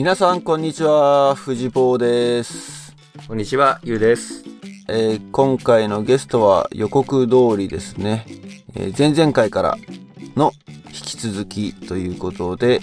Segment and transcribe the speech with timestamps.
[0.00, 1.34] 皆さん、こんにちは。
[1.34, 2.96] 藤坊です。
[3.28, 4.42] こんにちは、ゆうです。
[4.88, 8.24] えー今回のゲストは予告通りですね。
[8.74, 9.76] えー前々回から
[10.36, 10.52] の
[10.86, 12.80] 引き続きということで、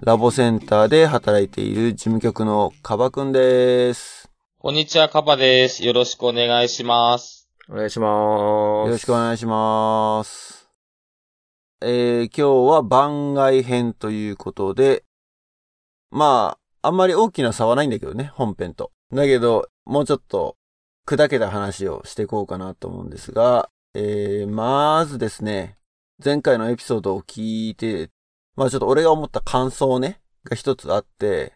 [0.00, 4.30] ラボセンターで働いている事務局のカバくんです。
[4.58, 5.84] こんにちは、カバです。
[5.84, 7.50] よろしくお願いします。
[7.68, 8.86] お願いします。
[8.86, 10.70] よろしくお願いします。
[11.82, 15.04] えー今日は番外編ということで、
[16.10, 18.92] まあ、あんまり大きな差はないんだけどね、本編と。
[19.12, 20.56] だけど、もうちょっと
[21.06, 25.78] 砕けた話をしていこうかなと思うんですが、えー、まずですね、
[26.22, 28.10] 前回のエピソードを聞いて、
[28.56, 31.54] まあちょっと俺が思った感想ね、が一つあって、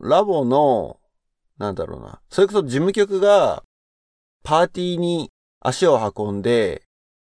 [0.00, 0.98] ラボの、
[1.58, 3.62] なんだろうな、それこそ事務局が、
[4.42, 6.82] パーティーに足を運んで、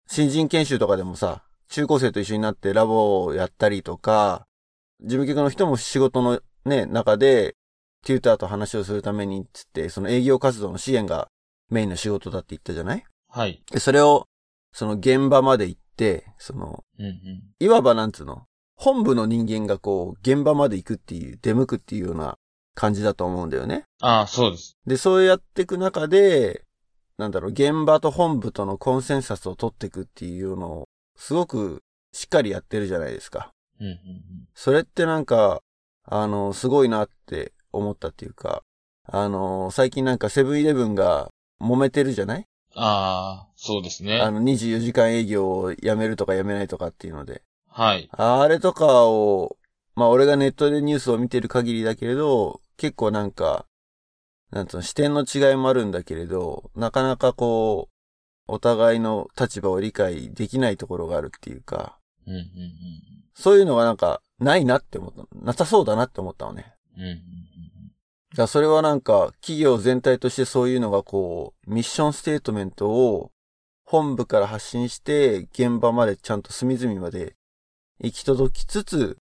[0.08, 4.46] 新人研修とかでもさ、中高生と一緒になってラボをやったりとか、
[5.02, 7.56] 事務局の人も仕事のね、中で、
[8.04, 11.28] テューターと話をするために、つって、その営業活動の支援が
[11.70, 13.04] メインの仕事だって言ったじゃない？
[13.30, 13.64] はい。
[13.72, 14.28] で、それを、
[14.74, 17.44] その現場まで行って、その、うんうん。
[17.60, 18.44] いわばなんつうの、
[18.76, 22.38] 本部の人間がこう、現場まで行くっていう、出向くっていうような
[22.76, 23.86] 感じだと思うんだよね。
[24.02, 24.78] ああ、そうです。
[24.86, 26.64] で、そうやっていく中で、
[27.18, 33.52] なんだろう、現場と本部とのコンセンサスを取っていくっていうのを、すごくしっかりやってるじゃないですか。
[33.80, 33.98] うんうんうん。
[34.54, 35.62] それってなんか、
[36.08, 38.62] あの、すごいなって思ったっていうか、
[39.08, 41.30] あの、最近なんかセブンイレブンが
[41.62, 42.46] 揉めてるじゃない？
[42.76, 44.20] ああ、そうですね。
[44.20, 47.42] あの、24時間営業をやめるとかやめないとかっていうので。
[47.70, 48.10] はい。
[48.12, 49.58] あれとかを、
[49.96, 53.66] まあ俺がネットでニュースを見てる限りだけれど、結構なんか、
[54.52, 57.96] なんつうの、視点の違いもあるんだけれど、なかなかこう、
[58.48, 62.42] お互いの立場を理解できないところがあるっていうか、うんうん
[63.36, 65.24] そういうのがなんか、ないなって思った。
[65.36, 66.74] なさそうだなって思ったのね。
[66.98, 67.04] うん。
[67.04, 67.20] うんうん
[68.36, 73.32] だからそれはなんか、企業全体としてそういうのがこう、ミッションステートメントを
[73.86, 77.38] 本部から発信して、現場までちゃんと隅々まで
[78.02, 79.18] 行き届きつつ、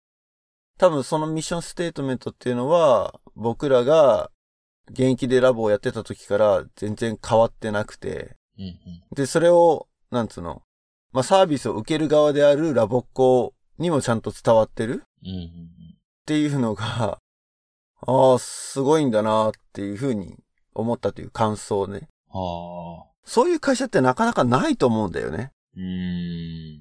[0.77, 4.29] 多分そのミッションステートメントっていうのは、僕らが
[4.91, 8.35] 現役でラボをやってた時から全然変わってなくて、
[9.15, 10.61] で、それを、なんつうの、
[11.13, 15.03] まあ、サービスを受ける側であるラボっ子にもちゃんと伝わってる？
[15.21, 17.19] っていうのが、
[18.05, 20.35] ああ、すごいんだなっていうふうに
[20.73, 22.07] 思ったという感想ね。
[22.31, 25.51] そういう会社ってなかなかないと思うんだよね。
[25.75, 25.83] うー
[26.77, 26.79] ん。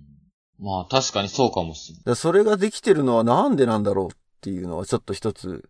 [0.58, 2.16] まあ、確かにそうかもしれない。
[2.16, 4.10] それができてるのはなんでなんだろうっ
[4.40, 5.68] ていうのはちょっと一つ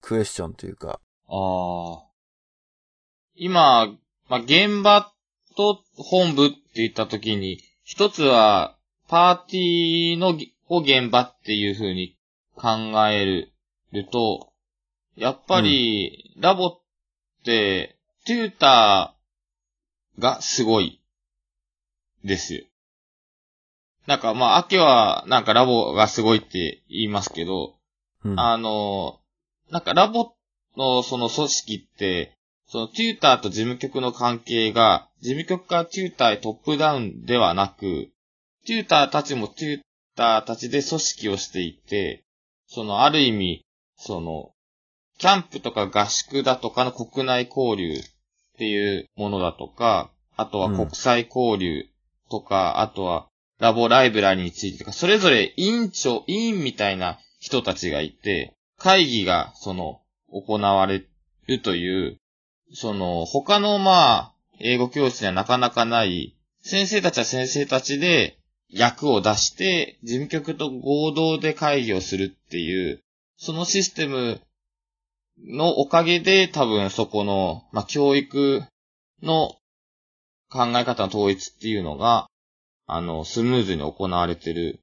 [0.00, 1.00] クエスチョンというか。
[1.28, 2.02] ああ。
[3.34, 3.86] 今、
[4.28, 5.12] まあ、現場
[5.56, 8.76] と本部って言ったときに、一つは、
[9.08, 12.16] パーティーのぎ、を現場っていう風に
[12.54, 12.70] 考
[13.08, 14.52] えると、
[15.16, 16.80] やっぱり、ラボっ
[17.44, 21.00] て、テューターがすごい、
[22.24, 22.64] ですよ。
[24.06, 27.76] なんか、まあ、秋は、なんかラボがすごいって言いますけど、
[28.24, 28.40] うん。
[28.40, 29.20] あの、
[29.70, 30.32] なんかラボ
[30.76, 32.36] のその組織って、
[32.68, 38.10] そのテューターと事務局の関係が、事務局からテューターへトップダウンではなく、
[38.66, 39.80] テューターたちもテュー
[40.18, 42.24] ターたちで組織をしていて、
[42.66, 43.64] そのある意味、
[43.96, 44.50] その、
[45.18, 48.02] キャンプとか合宿だとかの国内交流っ
[48.58, 51.86] ていうものだとか、あとは国際交流
[52.30, 53.28] とか、あとは
[53.60, 60.00] ラボライブラリについてとか、それぞれ委員長、委員みたいな人たちがいて、会議が、その、
[60.30, 61.04] 行われ
[61.46, 62.18] るという、
[62.72, 68.37] その、他の、まあ、英語教室にはなかなかない、先生たちは先生たちで
[68.70, 73.00] 役を出して、事務局と合同で会議をするっていう、
[73.36, 74.40] そのシステム
[75.46, 78.62] のおかげで多分そこの、まあ、教育
[79.22, 79.54] の
[80.50, 82.26] 考え方の統一っていうのが、
[82.86, 84.80] あの、スムーズに行われてる、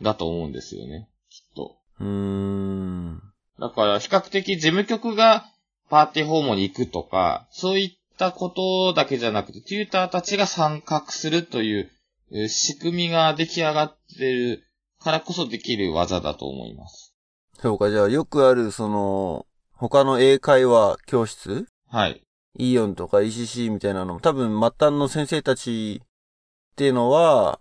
[0.00, 1.08] だと思うんですよね。
[1.28, 1.76] きっと。
[2.00, 3.22] うーん。
[3.58, 5.44] だから、比較的事務局が
[5.90, 11.90] パーティー訪問に行くとか、そういったことだけじゃなくて、テューターたちが参画するという
[12.32, 14.64] えー仕組みが出来上がってる
[15.00, 17.14] からこそできる技だと思います。
[17.60, 21.66] そうか、じゃあよくあるその、他の英会話教室？
[21.88, 22.22] はい。
[22.58, 27.60] イオンとか ECC みたいなのも多分末端の先生たちっていうのは、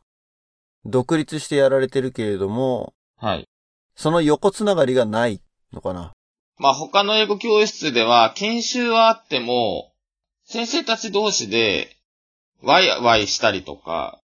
[0.86, 3.48] 独立してやられてるけれども、はい。
[3.96, 5.42] その横つながりがない
[5.74, 6.14] のかな？
[6.58, 9.94] まあ他の英語教室では研修はあっても、
[10.46, 11.96] 先生たち同士で
[12.62, 14.20] ワイワイしたりとか、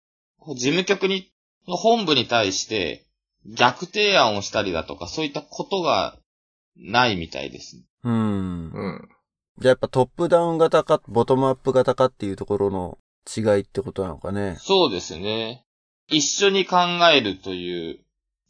[0.53, 1.31] 事務局に、
[1.67, 3.05] の本部に対して
[3.45, 6.17] 逆提案をしたりだとか、そういったことが
[6.77, 7.83] ないみたいです。
[8.03, 8.71] うん。
[8.71, 9.09] うん。
[9.59, 12.97] じゃあやっぱトップダウン型か、ボトムアップ型かっていうところの
[13.35, 14.57] 違いってことなのかね。
[14.59, 15.65] そうですね。
[16.07, 16.77] 一緒に考
[17.13, 17.99] えるという、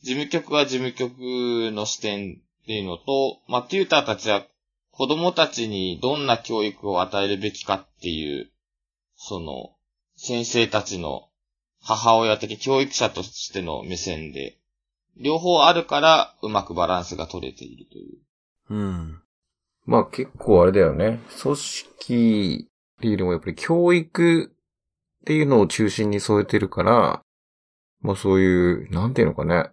[0.01, 4.45] 事務局は事務局の視点っていうのと、まあ、テューターたちは
[4.92, 8.51] 子供たちにどんな教育を与えるべきかっていう、
[9.15, 9.71] その、
[10.15, 11.30] 先生たちの
[11.87, 14.57] 母親的教育者としての目線で、
[15.17, 18.17] 両方あるからうまくバランスが取れているという。
[18.71, 19.21] うん。
[19.85, 21.19] まあ結構あれだよね。
[21.39, 22.67] 組織
[22.97, 27.21] っていうよりもやっぱり教育っていうのを中心に添えてるから、
[28.01, 29.69] まあそういう、なんていうのかね。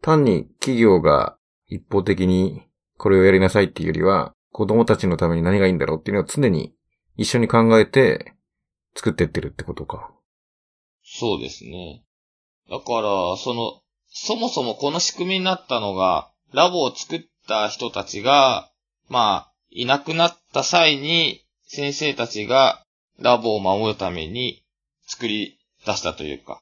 [0.00, 1.36] 単に企業が
[1.66, 2.62] 一方的に
[2.98, 6.72] これをやりなさいっていうよりは、子供たちのために何がいいんだろうっていうのを常に
[7.16, 8.34] 一緒に考えて
[8.94, 10.12] 作ってってるってことか。
[11.18, 12.02] そうですね。
[12.70, 18.70] だから、その、そもそもこの仕組みになったのが、ラボを作った人たちが、
[19.08, 22.84] まあ、いなくなった際に、先生たちが
[23.18, 24.62] ラボを守るために
[25.06, 26.60] 作り出したというか、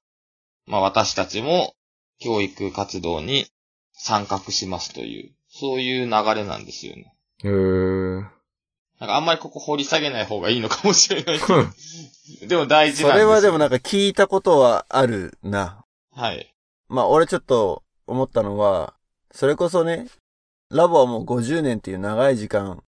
[0.67, 1.75] まあ私たちも
[2.21, 3.47] 教育活動に
[3.93, 7.13] 参画しますという、そういう流れなんですよね。
[7.43, 8.40] へー。
[9.01, 11.65] なんかあんまりここ掘り下げない方がいいのかもしれないけど、
[12.47, 13.25] でも大事そなんですよ。
[13.25, 15.85] れはでもなんか聞いたことはあるな。
[16.15, 16.55] はい。
[16.89, 18.93] まあ俺ちょっと思ったのは、
[19.33, 20.09] それこそね、
[20.71, 22.83] ラボはもう50年っていう長い時間、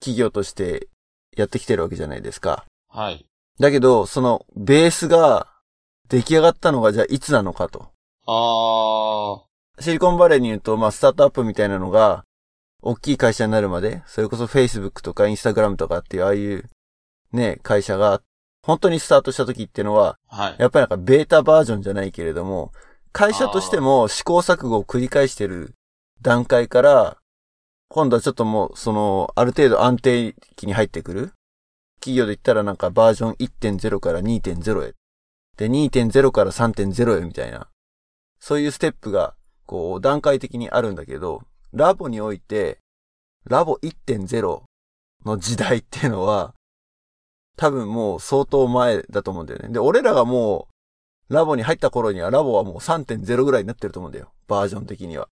[0.00, 0.88] 企業として
[1.36, 2.64] やってきてるわけじゃないですか。
[2.88, 3.24] はい。
[3.60, 5.46] だけど、そのベースが
[6.08, 7.90] 出来上がったのがじゃあいつなのかと。
[8.26, 9.82] あー。
[9.82, 12.24] シリコンバレーに言うと、まあスタートアップみたいなのが、
[12.86, 16.70] 大きい会社になるまで、それこそ Facebook とか Instagram とかっていうああいう
[17.32, 18.20] ね、会社が、
[18.62, 20.56] 本当にスタートした時っていうのは、はい。
[20.58, 22.72] やっぱりなんかベータバージョンじゃないけれども、
[23.12, 25.74] 会社としても試行錯誤を繰り返してる
[26.20, 27.16] 段階から、
[27.88, 31.32] 今度はちょっともう、その、ある程度安定期に入ってくる。
[32.00, 34.94] 企業で言ったらなんかバージョン1.0から2.0へ。
[35.56, 37.68] で、2.0から3.0へみたいな。
[38.40, 39.34] そういうステップが、
[39.64, 41.42] こう、段階的にあるんだけど、
[41.74, 42.78] ラボにおいて、
[43.44, 44.62] ラボ1.0
[45.26, 46.54] の時代っていうのは、
[47.56, 49.68] 多分もう相当前だと思うんだよね。
[49.68, 50.68] で、俺らがも
[51.28, 54.32] う、ラボに入った頃にはラボはもう3.0ぐらいになってると思うんだよ。
[54.46, 55.28] バージョン的には。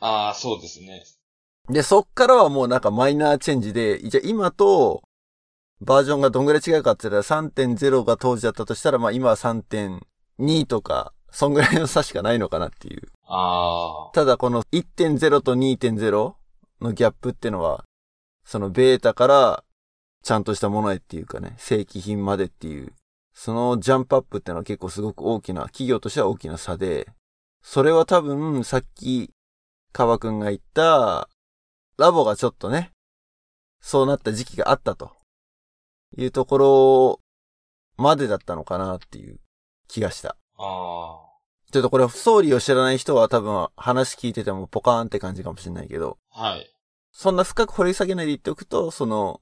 [0.00, 1.04] ああ、そうですね。
[1.68, 5.02] で、そっからはもうなんかマイナーチェンジで、じゃあ今と、
[5.80, 13.08] バージョンがどんぐらい違うかって言ったら3.0が当時だったとしたら、まあ今は3.2とか、そんぐらいの差しかないのかなっていう。
[13.24, 16.34] あただこの1.0と2.0
[16.80, 17.84] のギャップってのは、
[18.44, 19.64] そのベータから
[20.22, 22.92] ちゃんとしたものへっていうかね、正規品までっていう、
[23.34, 27.08] そのジャンプアップってのは結構すごく大きな、企業としては大きな差で、
[27.62, 29.30] それは多分さっき
[29.92, 31.28] 川くんが言った、
[31.98, 32.90] ラボがちょっとね、
[33.80, 35.12] そうなった時期があったと
[36.16, 37.20] いうところ
[38.02, 39.40] までだったのかなっていう
[39.88, 40.37] 気がした。
[40.58, 41.24] あ。
[41.24, 41.28] あ
[41.70, 46.50] ちょっとこれ、ストーリーを知らない人は多分話聞いててもポカーンって感じかもしれないけど、あ。
[46.50, 46.66] はい。
[47.12, 49.40] そんな深く掘り下げないで言っておくと、その、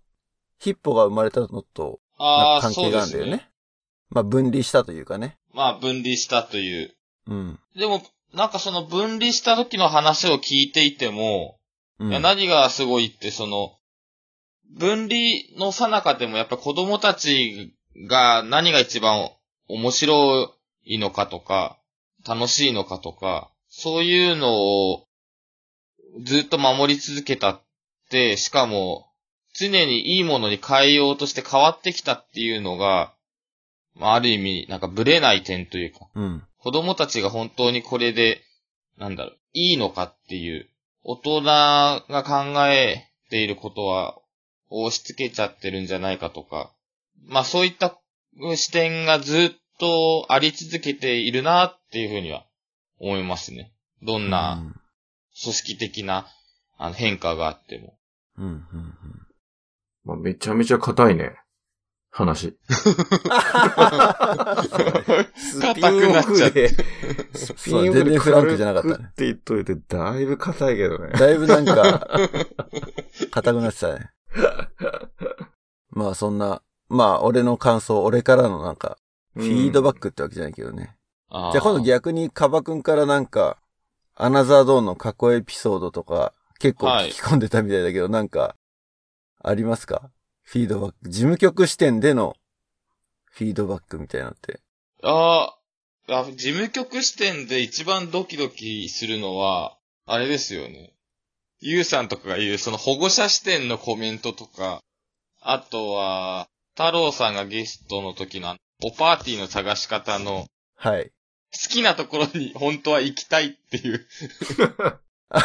[0.59, 3.31] ヒッポが生まれたのと、ああ、関係があるんだよね。
[3.33, 3.51] ね。
[4.09, 5.39] まあ分離したというかね。
[5.53, 6.97] まあ、分離したという。
[7.29, 7.61] うん。
[7.77, 8.03] でも、
[8.35, 11.59] なんかその分離した時の話を聞いていても、
[11.99, 13.79] うん、いや何がすごいって、その、
[14.71, 15.19] 分離
[15.59, 17.75] の最中でもやっぱ子供たち
[18.09, 19.31] が何が一番
[19.69, 20.56] 面白
[20.87, 21.79] いのかとか、
[22.27, 25.07] 楽しいのかとか、そういうのを
[26.23, 27.61] ずっと守り続けたっ
[28.11, 29.07] て、しかも
[29.55, 33.13] 常にいいものに変えようとして変わってきたっていうのが、
[33.95, 36.43] まあ、ある意味なんかブレない点というか、うん。
[36.59, 38.43] 子供たちが本当にこれで、
[38.99, 40.69] なんだろう、いいのかっていう、
[41.03, 44.19] 大人が考えていることは
[44.71, 46.73] 押し付けちゃってるんじゃないかとか、
[47.27, 47.97] まあそういった
[48.57, 52.45] 視点がずっとあり続けているなっていうふうには
[52.99, 53.73] 思いますね。
[54.03, 54.63] どんな
[55.43, 56.27] 組織的な
[56.79, 57.95] あの変化があっても。
[58.39, 58.45] うん。
[58.45, 58.53] うん。
[58.53, 58.65] うん。
[60.05, 61.37] まあ、めちゃめちゃ硬いね。
[62.11, 62.57] 話。
[65.37, 66.69] ス硬くなっちゃって。
[67.35, 71.11] スピそうンオフで全然フランクじゃなかったねって言っといて、だいぶ硬いけどね。
[71.13, 72.09] だいぶなんか、
[73.31, 74.11] 硬くなってたね。
[75.91, 78.97] まあそんな、まあ俺の感想、俺からのなんか、
[79.37, 80.97] フィードバックってわけじゃないけどね。
[81.29, 83.59] あーじゃあ今度逆にカバくんからなんか、
[84.15, 88.57] アナザードーンの過去エピソードとか結構聞き込んでたみたいだけど、なんか、
[89.43, 90.11] ありますか？
[90.43, 91.09] フィードバック。
[91.09, 92.35] 事務局視点での
[93.31, 94.61] フィードバックみたいなのって。
[95.03, 95.55] あ
[96.09, 99.77] あ、あ事務局視点で一番ドキドキするのは、
[100.07, 100.95] あれですよね。
[101.61, 104.81] ゆうさんとかが言う、その保護者視点のコメントとか、
[105.41, 111.13] あとは、太郎さんがゲストの時の、おパーティーの探し方の、はい。
[111.53, 114.07] 好きなところに本当は行きたいっていう、
[115.29, 115.39] パ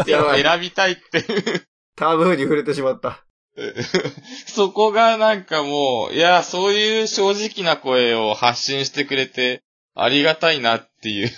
[0.00, 3.24] ーティーを選びたいっていう、タブーに触れてしまった。
[4.46, 9.62] そこがなんかもう、いや、そういう正直な声を発信してくれて、
[9.94, 11.30] ありがたいなっていう、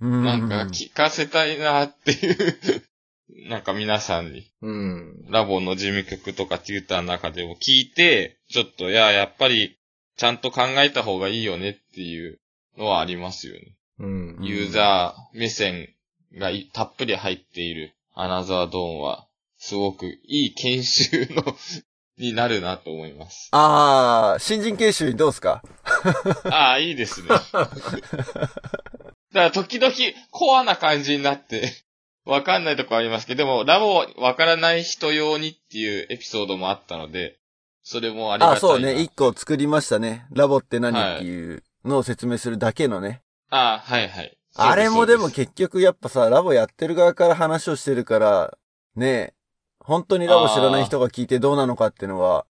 [0.00, 2.82] ななんか聞かせたいなっていう、
[3.48, 5.24] なんか皆さんに、うん。
[5.28, 9.78] ラボの事務局とかテューターの中でも聞いて、ちょっと、いや、やっぱり、
[10.16, 12.38] ちゃんと考えた方がいいよねっていう
[12.78, 13.74] のはありますよね。
[13.98, 14.40] うん。
[14.40, 15.88] んユーザー目線
[16.36, 19.26] がいたっぷり入っているアナザードーンは、
[19.58, 21.56] すごくいい研修の
[22.18, 23.48] になるなと思います。
[23.52, 25.62] ああ、新人研修にどうすか？
[26.50, 27.28] ああ、いいですね。
[27.28, 27.70] だか
[29.32, 29.94] ら時々
[30.30, 31.70] コアな感じになって、
[32.24, 37.38] わかんないとこありますけど、でもラボわからない人用にっていうエピソードもあったので、
[37.82, 38.56] それもありがたいな。
[38.56, 39.00] あそうね。
[39.00, 40.26] 一個作りましたね。
[40.32, 43.22] ラボって何っていうのを説明するだけのね。
[43.50, 44.38] あはいはい。
[44.54, 48.58] あれもでも結局やっぱさ、ラボやってる側から話をしてるから、
[48.96, 49.34] ねえ、
[49.80, 52.46] 本当にラボ知らない人が聞いてどうなのかっていうのは、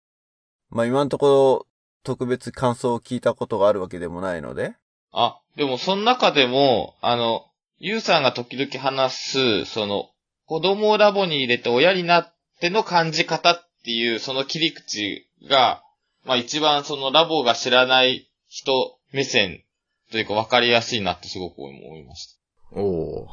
[0.70, 1.66] まあ今のところ
[2.04, 4.74] 特別感想を聞いたことがあるわけでもないので。
[5.12, 7.44] あ、でもその中でも、あの、
[7.78, 10.10] ユウさんが時々話す、その、
[10.46, 15.82] 子供をラボに入れて親になっての感じ方っていう、その切り口が、
[16.26, 19.64] まあ一番そのラボが知らない人目線
[20.12, 22.38] というか分かりやすいなってすごく思いまし
[22.72, 23.28] おお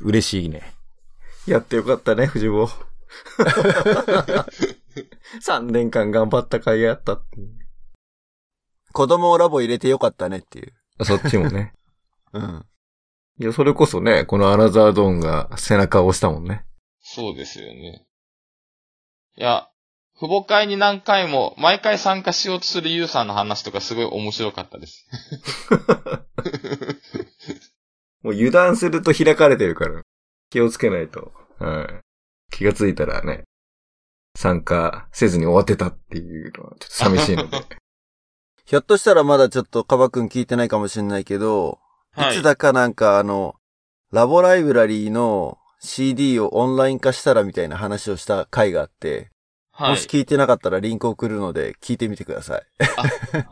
[0.00, 0.60] 嬉しいね。
[1.46, 2.68] やってよかったね、藤坊。
[5.42, 7.56] 3年間頑張った甲斐があったっていう。
[8.92, 10.74] 子供をラボ入れてよかったねっていう。
[11.06, 11.72] そっちもね。
[12.34, 12.66] うん。
[13.38, 16.66] いや、それこそね、このアナザードーンが背中を押したもんね。
[17.00, 17.14] た。
[17.14, 18.06] そうですよね。
[19.38, 19.70] いや、
[20.18, 25.06] 父母会に何回も、毎回参加しようとするユウさんの話とかすごい面白かったです。
[28.22, 30.02] もう油断すると開かれてるから。
[30.50, 31.32] 気をつけないと。
[31.58, 31.86] はい。
[32.50, 33.44] 気がついたらね、
[34.36, 37.58] 参加せずに終わってたっていうのはちょっと寂しいので。
[38.64, 41.78] ひょっとしたらまだちょっとカバくん聞いてないかもしれないけど、
[42.16, 43.56] いつだかなんかあの、
[44.12, 49.30] ラボライブラリーの CD をオンライン化したらみたいな話をした回があって、
[49.76, 49.90] はい。
[49.90, 52.62] もし聞いてなかったらリンク送るので聞いてみてください。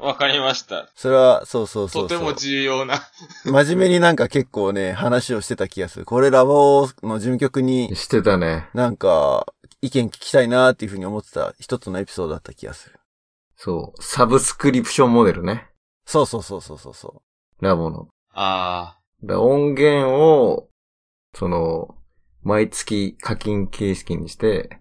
[0.01, 0.89] わかりました。
[0.97, 2.19] それは、そうそうそうそう。
[2.19, 3.03] とても重要な。
[3.45, 6.07] 真面目になんか結構ね、話をしてた気がする。
[6.07, 8.71] これラボの事務局にしてたね。
[8.73, 9.47] なんか
[9.83, 12.99] 意見聞きたいなっていうふうに思ってた一つのエピソードだった気がする。
[13.57, 14.03] そう。
[14.03, 15.69] サブスクリプションモデルね。
[16.07, 17.23] そうそうそうそうそうそ
[17.61, 18.09] ラボの。
[18.33, 20.69] あだ音源を、
[21.35, 21.95] その、
[22.43, 24.79] 毎月課金形式にして、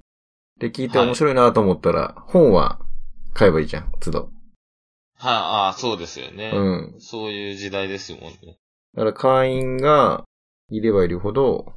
[0.59, 2.79] で、聞いて面白いなと思ったら、本は
[3.33, 4.29] 買えばいいじゃん、都度。
[5.19, 5.27] あ。
[5.27, 6.51] はあ、ああ、そうですよね。
[6.53, 6.59] う
[6.95, 6.95] ん。
[6.99, 8.57] そういう時代ですもんね。
[8.95, 10.23] だから会員が
[10.69, 11.73] いればいるほど、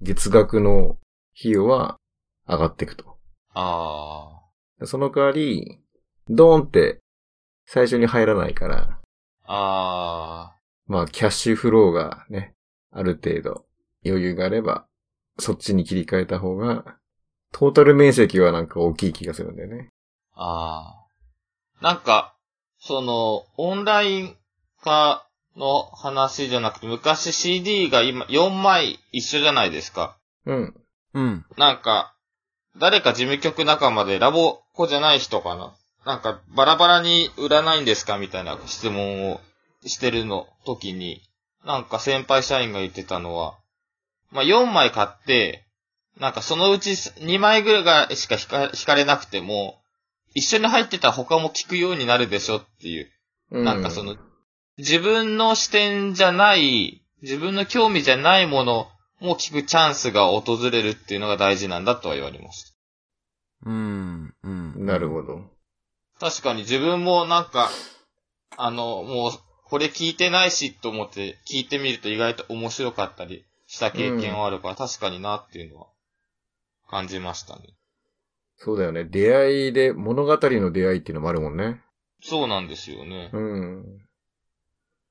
[0.00, 0.96] 月額の
[1.38, 1.96] 費用は
[2.48, 3.16] 上がっていくと。
[3.54, 4.42] あ
[4.84, 5.80] その代わり、
[6.28, 7.00] ドーンって
[7.66, 9.00] 最初に入らないから、
[9.44, 10.52] あ。
[10.52, 10.56] あ
[10.86, 12.54] まあ、キャッシュフローがね、
[12.92, 13.64] ある程度
[14.04, 14.86] 余裕があれば、
[15.38, 16.95] そっちに切り替えた方が、
[17.58, 19.88] トータル面積はなんか大きい気がするんだよね。
[20.34, 20.44] あ。
[20.44, 21.06] あ
[21.80, 21.82] あ。
[21.82, 22.34] なんか、
[22.78, 24.36] その、オンライン
[24.84, 30.18] 化の話じゃなくて、昔 CD が今4枚一緒じゃないですか。
[30.44, 30.64] うん。
[30.64, 30.74] う。
[31.14, 31.46] うん。
[31.56, 32.14] なんか、
[32.76, 35.74] 誰か事務局仲間でラボ子じゃない人かな。
[36.04, 39.40] なんか、バラバラに売らないんですかみたいな質問を
[39.86, 41.22] してるの時に、
[41.64, 43.56] なんか先輩社員が言ってたのは、
[44.30, 45.65] まあ、4枚買って、
[46.18, 49.80] なんかそのうち2枚ぐらいしか引か引かれなくても、
[50.34, 53.10] 一緒に入ってたら他も聞くようになるでしょっていう。
[53.50, 54.16] うなんかその、
[54.78, 58.88] 自分の視点じゃない、自分の興味じゃないもの
[59.20, 62.76] も聞くチャンスが訪れるっていうのが大事なんだとは言われました。
[63.66, 64.34] うん。
[64.42, 64.86] うん。
[64.86, 65.50] なるほど。
[66.18, 67.70] 確かに自分もなんか、
[68.56, 69.32] あの、もう、
[69.64, 75.88] これ聞いてないしと思って聞いてみると意外と面白かったりした経験はあるから、確かになっていうのは
[76.88, 77.74] 感じましたね。
[78.56, 79.04] そうだよね。
[79.04, 81.82] 出会いで、物語の出会いっていうのもあるもんね。
[82.22, 83.30] そうなんですよね。
[83.32, 83.98] うん。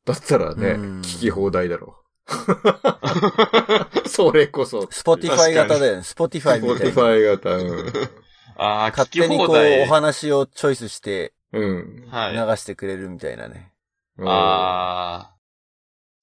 [0.06, 2.06] だったらね、うん聞き放題だろう。
[4.10, 4.88] それこそ。
[4.90, 6.04] スポティファイ型だよね。
[6.04, 7.32] スポティファイみたい Spotify な。
[7.38, 8.10] 型、うん。
[8.58, 9.82] ああ、聞き勝手にこう。
[9.84, 12.04] お話をチョイスしてうん。
[12.06, 12.58] 流はい。
[12.58, 13.72] してくれるみたいなね。
[14.20, 15.36] ああ。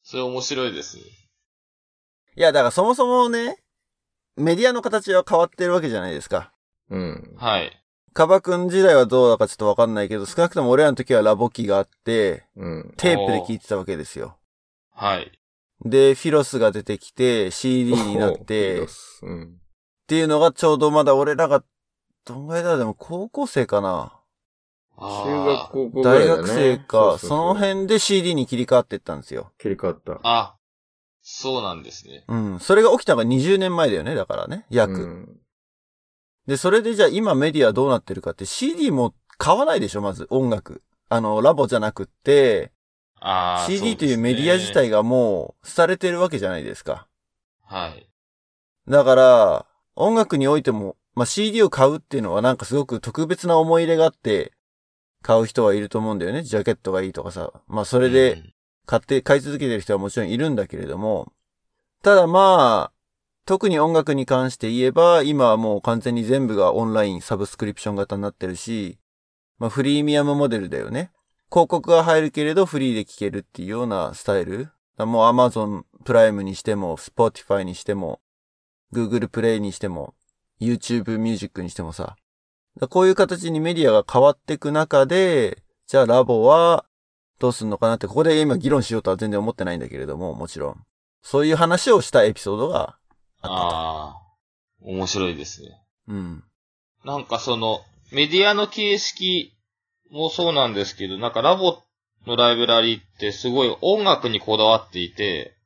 [0.03, 1.05] それ面白いですね。
[2.35, 3.62] いや、だからそもそもね、
[4.37, 6.53] メディアの形は変わってるわけじゃないですか。
[6.91, 7.35] うん。
[7.37, 7.83] はい。
[8.15, 12.95] カバくん時代はどうだかちょっとわかんないけど、少なくとも俺らの時はラボ機があって、うん。
[12.97, 14.37] テープで聞いてたわけですよ。
[14.91, 15.33] はい。
[15.85, 18.87] で、フィロスが出てきて、CD になって、
[19.23, 19.59] うん。
[20.07, 21.65] ていうのがちょうどまだ俺らが、
[22.25, 24.13] どんぐらいだでも高校生かな
[24.97, 26.37] 中学高校ぐらいだね。
[26.37, 29.53] 大学生か、うううその辺で CD に切り替わっていったんですよ。
[29.59, 30.21] 切り替わった。
[30.23, 30.57] あ、
[31.23, 32.25] そうなんですね。
[32.29, 32.61] うん。
[32.61, 34.67] それが起きたのが20年前だよね、だからね。
[34.71, 34.93] 約。
[34.93, 35.39] うん
[36.47, 40.83] で、それでじゃあ今メディアどうなってるかって CD も買わないでしょ、まず音楽。
[41.09, 42.73] あの、ラボじゃなくって。
[43.67, 44.99] CD というメディア自体が。
[44.99, 47.07] がもう廃れてるわけじゃないですか。
[47.65, 48.09] はい。
[48.89, 54.53] だから、音楽においても、まあ、CD を買うっていうのはなんかすごく特別な思い入れがあって、
[55.23, 56.43] 買う人はいると思うんだよね。
[56.43, 57.53] ジャケットがいいとかさ。
[57.69, 58.55] まあ、それでうん、
[58.87, 61.33] 買って、買い続けてる人はもちろんいるんだけれども、
[62.03, 62.93] ただまあ、
[63.45, 68.99] 特に音楽に関して言えば、今はもう完全に全部がオンラインサブスクリプション型になってるし、
[69.59, 71.11] まあフリーミアムモデルだよね。
[71.51, 74.71] 広告が入るけれどフリーで聴けるっていうようなスタイル。
[74.99, 78.21] もう Amazon プライムにしても、Spotify にしても、
[78.93, 80.15] Google プレイにしても、
[80.61, 82.17] YouTube ミュージックにしてもさ。
[82.89, 86.87] こういう形にメディアが変わっていく中で、じゃあラボは
[87.43, 90.77] どうすんのかなって、ここで今議論しようとは全然思ってないんだけれども、もちろん。
[91.23, 92.97] そういう話をしたエピソードが
[93.41, 94.23] あっああ。
[94.81, 95.69] 面白いですね。
[96.07, 96.45] うん。
[97.05, 97.81] なんかその、
[98.13, 99.53] メディアの形式
[100.09, 101.83] もそうなんですけど、なんかラボ
[102.29, 105.57] のライブラリーってすごい音楽にこだわっていて、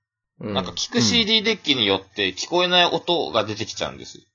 [0.40, 0.54] うん。
[0.54, 4.26] なんか聞く CD デッキによって聞こえない音が出てきちゃうんです。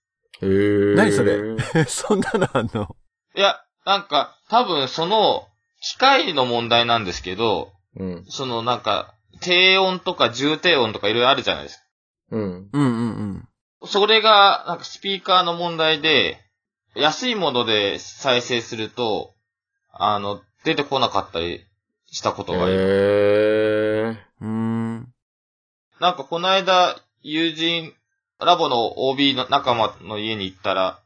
[0.42, 1.58] へー何それ？
[1.90, 2.96] そんなのあんの？
[3.36, 5.48] いや、なんか多分その
[5.82, 8.26] 機械の問題なんですけど、うん。
[8.30, 11.84] そのなんか低音とか重低音とかいろいろあるじゃないですか。
[12.32, 12.42] うん。
[12.42, 12.88] うんうん
[13.82, 13.88] うん。
[13.88, 16.40] それがなんかスピーカーの問題で、
[16.96, 19.34] 安いもので再生すると、
[19.92, 21.66] あの、出てこなかったり
[22.06, 22.84] したことがあります。
[22.84, 24.18] へー。
[24.42, 25.14] うーん。
[26.00, 27.94] なんかこの間、友人、
[28.40, 31.00] ラボの OB の仲間の家に行ったら、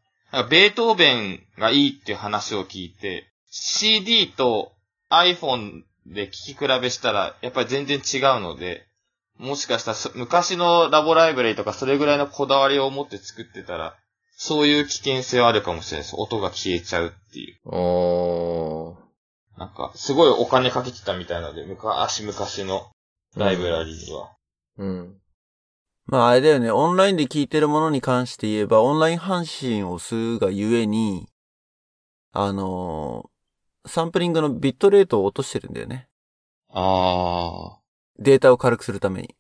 [0.50, 4.74] ベートーベンがいいっていう話を聞いて、CD と
[5.10, 8.86] iPhone で聞き比べしたら、やっぱり全然違うので、
[9.38, 13.96] もしかしたらそ昔のラボライブラリとかそれぐらいのこだわりを持って作ってたら、
[14.36, 16.15] そういう危険性はあるかもしれないです。
[16.18, 17.58] 音が消えちゃうっていう。
[17.65, 18.96] あー。
[19.58, 22.36] なんか、すごいお金かけてたみたいなので、昔々
[22.70, 22.91] の
[23.38, 24.36] ライブラリには。
[24.80, 25.18] うん。
[26.08, 31.30] まああれだよね、オンラインで聞いてるものに関して言えば、オンライン配信をするがゆえに、
[32.34, 33.35] あのー
[33.86, 36.08] サンプリングのビットレートを落としてるんだよね。
[36.69, 37.78] あ
[38.19, 39.36] データを軽くするために。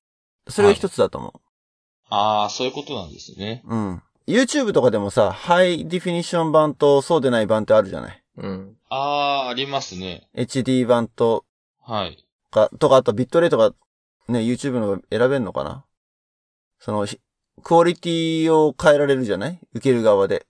[0.47, 1.41] それが一つだと思
[2.09, 2.41] あ。
[2.41, 3.63] ああ、そういうことなんですね。
[3.65, 3.75] う。
[3.75, 4.03] うん。
[4.27, 8.23] YouTube とかでもさ、ハイディフィニッション版とそうでない版ってあるじゃない。
[8.37, 8.77] うん。
[8.89, 10.29] ああ、ありますね。
[10.35, 11.45] HD 版と
[11.81, 12.25] はい。
[12.51, 13.73] か、とか、あとビットレートが
[14.27, 15.85] ね、YouTube の選べるのかな？
[16.79, 17.19] その、ひ
[17.63, 19.59] クオリティを変えられるじゃない？
[19.73, 20.45] 受ける側で。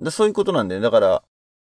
[0.00, 0.80] でそういうことなんだよ。
[0.80, 1.22] だから、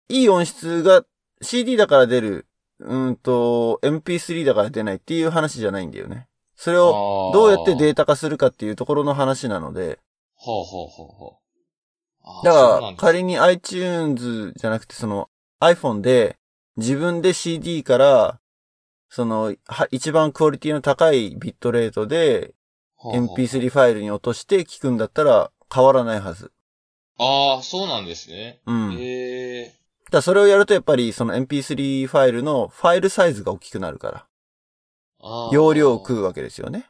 [0.09, 1.03] いい音質が
[1.41, 2.47] CD だから出る、
[2.79, 6.27] うーんと、MP3 だから出ないっていう話じゃないんだよね。
[6.55, 9.99] それをどうやってデーータ化するかっていうところの話なので、
[10.35, 11.45] ほうほうほうほう。
[12.43, 16.37] だから仮に iTunes じゃなくてその iPhone で
[16.75, 18.39] 自分で CD から
[19.09, 22.55] そのは一番クオリティの高いビットレートで
[22.95, 26.51] ほうほう MP3 ファイルに落として聞くんだったら変わらないはず。
[27.17, 28.59] ああ、そうなんですね。
[28.65, 28.97] うん。
[28.99, 29.73] へ
[30.09, 30.15] え。
[30.15, 34.27] らそれをやるとやっぱりその MP3 ファイルのファイルサイズが大きくなるから。
[35.51, 36.85] 容量を食うわけですよね。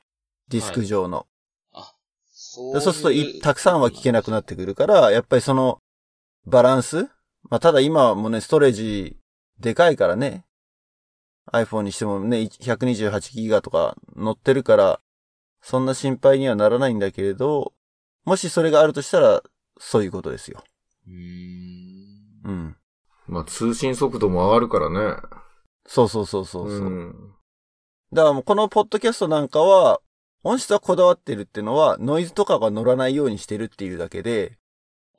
[0.50, 1.26] ディスク上の。
[2.32, 5.80] そでそうするといたくさんは聞けなくなってくるから、やっぱりその
[6.46, 7.04] バランス？
[7.50, 9.18] まあ、ただ今もね、ストレージ
[9.60, 10.46] でかいからね。
[11.52, 15.00] iPhone にしてもね、128ギガとか載ってるから、
[15.62, 17.74] そんな心配にはならないんだけれど、
[18.24, 19.44] もしそれがあるとしたら、
[19.80, 20.64] そういうことですよ。
[21.08, 22.42] うーん。
[22.46, 22.76] うん。
[23.28, 25.22] まあ、通信速度も上がるからね。
[25.88, 26.90] そうそうそうそうそう。
[26.90, 27.34] ん。
[28.14, 30.02] だからもうこのポッドキャストなんかは、
[30.44, 34.58] 音質はこだわってるっていうのは、ノイズとかが乗らないようにしてるっていうだけで、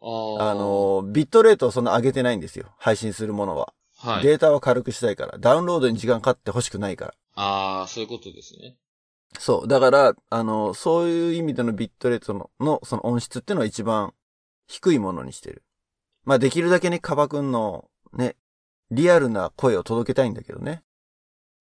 [0.00, 2.66] あの、ビットレートをそんな上げてないんですよ。
[2.78, 3.72] 配信するものは。
[3.98, 4.22] はい。
[4.22, 5.38] データは軽くしたいから。
[5.38, 7.14] ダウンロードに時間かかって欲しくないから。
[7.34, 8.76] ああ、そういうことですね。
[9.38, 9.68] そう。
[9.68, 14.14] だから、あの、そういう意味でのビットレートの、の、その音質っていうのは一番
[14.68, 15.64] 低いものにしてる。
[16.24, 18.36] まあ、できるだけね、カバくんの、ね、
[18.90, 20.82] リアルな声を届けたいんだけどね。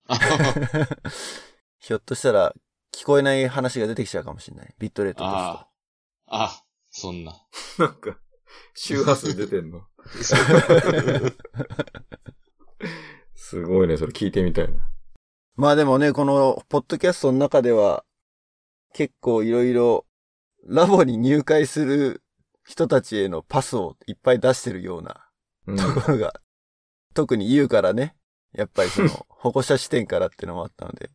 [0.08, 0.18] あ
[1.80, 2.54] ひょっとしたら、
[2.92, 4.74] 聞こえない話が出てきちゃうかもしれない。
[4.80, 5.68] ビットレートとあ。
[6.28, 7.34] あ、そんな。
[7.78, 8.18] なんか、
[8.74, 9.82] 周波数出てんの？
[13.36, 14.90] すごいね、それ聞いてみたいな。
[15.56, 18.04] まあでもね、この、ポッドキャストの中では、
[18.94, 20.06] 結構いろいろ、
[20.64, 22.24] ラボに入会する
[22.66, 25.30] 人たちへのパスをいっぱい出してるような
[25.68, 25.78] うん。
[25.78, 26.42] ところが、
[27.16, 28.16] 特に言うからね、
[28.54, 31.10] やっぱりその、 保護者視点からっていうのもあったので。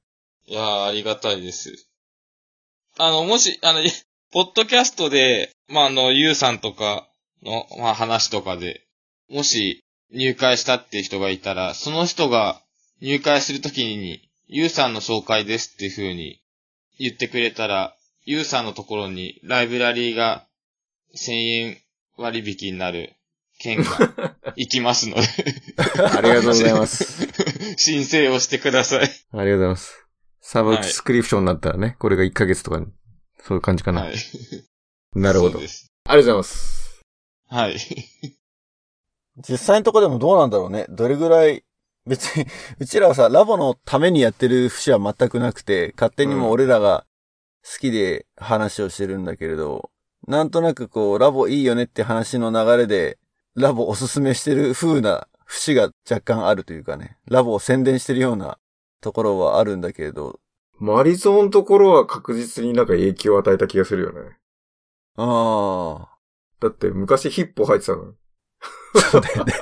[0.46, 1.88] いやー、ありがたいです。
[2.98, 3.90] あの、もし、あの、い
[4.32, 7.08] ポッドキャストで、まあ、あの、ゆうさんとか
[7.42, 8.86] の、まあ、話とかで、
[9.28, 12.62] もし、入会したっていう人がいたら、その人が
[13.00, 16.42] 入会するときに、ゆうさんの紹介ですっていう風に
[16.98, 20.46] 言ってくれたら、ゆうさんのところにライブラリーが
[21.14, 21.78] 1000円
[22.16, 23.14] 割引になる
[23.60, 23.84] 券が
[24.56, 25.22] 行きますので、
[26.16, 27.28] ありがとうございます。
[27.76, 29.02] 申請をしてください。
[29.02, 30.06] ありがとうございます。
[30.40, 32.80] サブスクリプションになったらね、これが1ヶ月とか、
[33.46, 34.02] そういう感じかな。
[34.02, 34.14] はい。
[35.14, 35.58] なるほど。
[35.58, 35.92] ありそうです。
[36.06, 37.04] がとうございます。
[37.48, 37.76] はい。
[39.48, 40.86] 実際のところでもどうなんだろうね。
[40.88, 41.62] どれぐらい、
[42.06, 42.46] 別に、
[42.78, 47.04] うちらはさ、ラボのためにやってる節は全くなくて、勝手にもう俺らが
[47.62, 49.90] 好きで話をしてるんだけれど、
[50.26, 53.18] なんとなくこう、ラボいいよねって話の流れで、
[53.54, 58.58] ラボおすすめしてる風な節が若干あるというかね、ラボを宣伝してるような
[59.00, 60.38] ところはあるんだけれど、
[60.78, 64.38] マリゾーのところは確実になんか影響を与えた気がするよね。
[65.16, 66.18] ああ、
[66.60, 68.14] だって昔ヒッポ入ってたの。
[69.10, 69.54] そうだよね。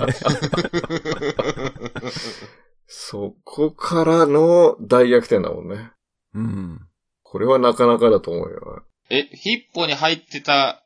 [2.86, 5.92] そこからの大逆転だもんね。
[6.34, 6.88] うん。
[7.22, 8.84] これはなかなかだと思うよ。
[9.10, 10.84] え、ヒッポに入ってた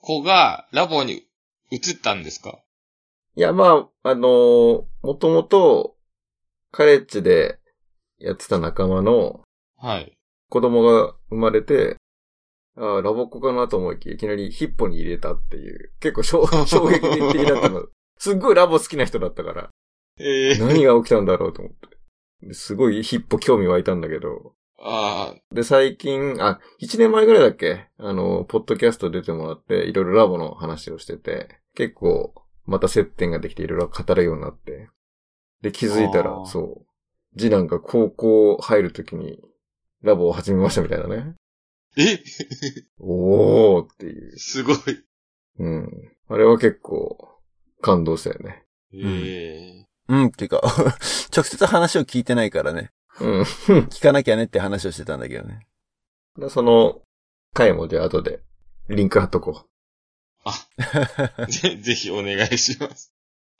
[0.00, 1.22] 子がラボに
[1.70, 2.58] 移ったんですか？
[3.36, 5.96] いや、まあ、あのーもともと、
[6.72, 7.58] カレッジで
[8.18, 9.42] やってた仲間の
[9.76, 10.12] はい。
[10.48, 11.96] 子供が生まれて、
[12.76, 17.00] ああ、ラボっ子かなと思いきや、いきなりヒッポに入れたっていう、結構衝 衝撃
[17.32, 17.86] 的だったの。
[18.18, 19.70] すっごいラボ好きな人だったから、
[20.18, 21.88] ええ何が起きたんだろうと思って。
[22.48, 27.88] ですごいヒッポ興味湧いたんだけど、ああ、で、最近、あ、1年前ぐらいだっけ？
[27.98, 34.88] あの、ポッドキャスト出てもらって、いろいろラボの話をしてて、結構、また接点ができていろいろ語るようになって。
[35.60, 37.38] で、気づいたらそう。
[37.38, 39.40] 次男が高校入るときに、
[40.02, 41.34] ラボを始めましたみたいなね。
[41.98, 42.18] え？
[42.98, 44.38] おーっていう。
[44.38, 44.76] すごい。
[45.58, 46.12] うん。
[46.28, 47.18] あれは結構、
[47.82, 48.64] 感動したよね。
[48.94, 50.60] ええうん、っていうか、
[51.36, 52.90] 直接話を聞いてないからね、
[53.20, 53.42] うん。
[53.42, 55.66] 聞かなきゃねって話をしてたんだけどね。
[56.38, 57.02] でその、
[57.54, 58.40] 回もじゃあ後で、
[58.88, 59.66] リンク貼っとこ
[61.48, 63.12] ぜ、 ぜひお願いします。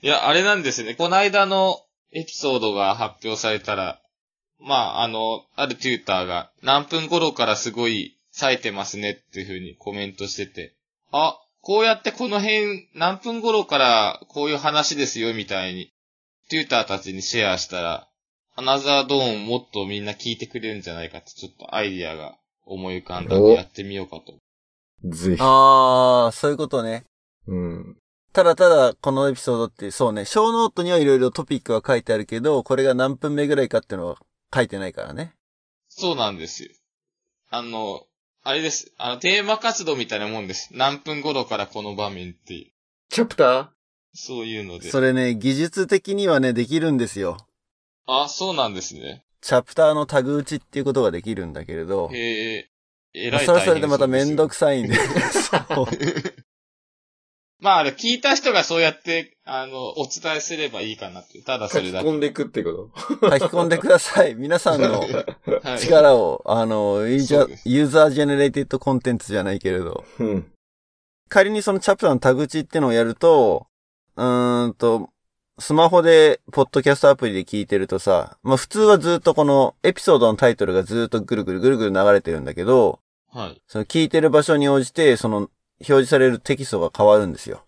[0.02, 0.94] いや、あれなんですね。
[0.94, 4.00] この間のエピソードが発表されたら、
[4.58, 10.74] まあ、あの、あるテューターが何分頃からすごい冴えてますねっていう風にコメントしてて、
[11.12, 15.92] あ、こうやってこの辺何分頃からこういう話ですよみたいに、
[16.48, 18.09] テューターたちにシェアしたら、
[18.60, 24.34] アナザードーンもっとみんな聞いてくれるんじゃないかってちょっとアイディアが思い浮かんだんおでやってみようかと。
[25.02, 25.16] う。
[25.16, 25.38] ぜひ。
[25.40, 27.04] ああ、そういうことね。
[27.46, 27.96] うん。
[28.34, 34.16] ただただ、このエピソードって、そうね、ショーノートにはいろいろトピックは書いてあるけど、これが何分目ぐらいかっていうのは
[34.54, 35.32] 書いてないからね。
[35.88, 36.68] そうなんですよ。
[37.48, 38.02] あの、
[38.42, 38.92] あれです。
[38.98, 40.68] あの、テーマ活動みたいなもんです。
[40.72, 42.70] 何分頃からこの場面っていう。
[43.08, 43.68] チャプター？
[44.12, 44.90] そういうので。
[44.90, 47.38] それね、技術的にはね、できるんですよ。
[48.10, 49.24] あ、そうなんですね。
[49.40, 52.70] チャプターのタグ打ちっていうことができるんだけれど、へえ、
[53.14, 54.94] えまあらいそれはそれでまためんどくくさいんで。
[54.94, 55.86] そ う
[57.60, 61.44] まあ、あれ、聞いた人がそうやって、あの、お伝えすればいいかなっていう。
[61.44, 62.08] ただそ書きれだけ。
[62.08, 64.34] 込んでいくってこ書き込んでください。
[64.34, 65.78] 皆さんのはい。
[65.78, 70.52] 力を、あの、ユーザーそうですユーザージェネレイテッドコンテンツじゃないけれど、とうん。
[71.28, 73.66] 仮にそのチャプターのタグ打ちってのをやると、
[74.16, 75.10] うーんと、
[75.60, 83.62] スマホで、ポッドキャストアプリで聞いてるとさ、まあ普通はずっとこのエピソードのタイトルがずっとぐるぐるぐるぐる流れてるんだけど、はい。
[83.68, 85.50] その聞いてる場所に応じて、その表
[85.84, 87.62] 示されるテキストが変わるんですよ。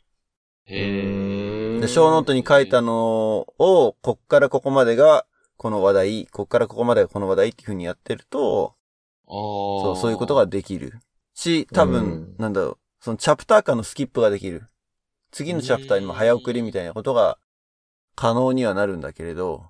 [0.65, 1.81] へえ。
[1.81, 5.27] で、ショーノートに書いたのを、こっからここまでが
[5.59, 8.75] この話題、こっからここまでがこの話題っていう風にやってると、
[9.27, 9.97] あそう、あ。
[9.97, 10.95] そういうことができる。
[11.35, 14.65] し、多分、うんなんだろう、そのチャプター間のスキップができる。
[15.31, 17.39] 次のチャプターにも早送りみたいなことが
[18.15, 19.67] 可能にはなるんだけれど、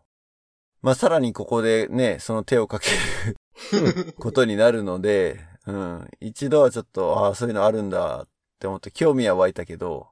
[0.82, 2.88] まあ、さらにここでね、その手をかけ
[3.76, 8.28] ることになるので、うん、一度はちょっと、ああ、そういうのあるんだっ
[8.58, 10.08] て思って興味は湧いたけど、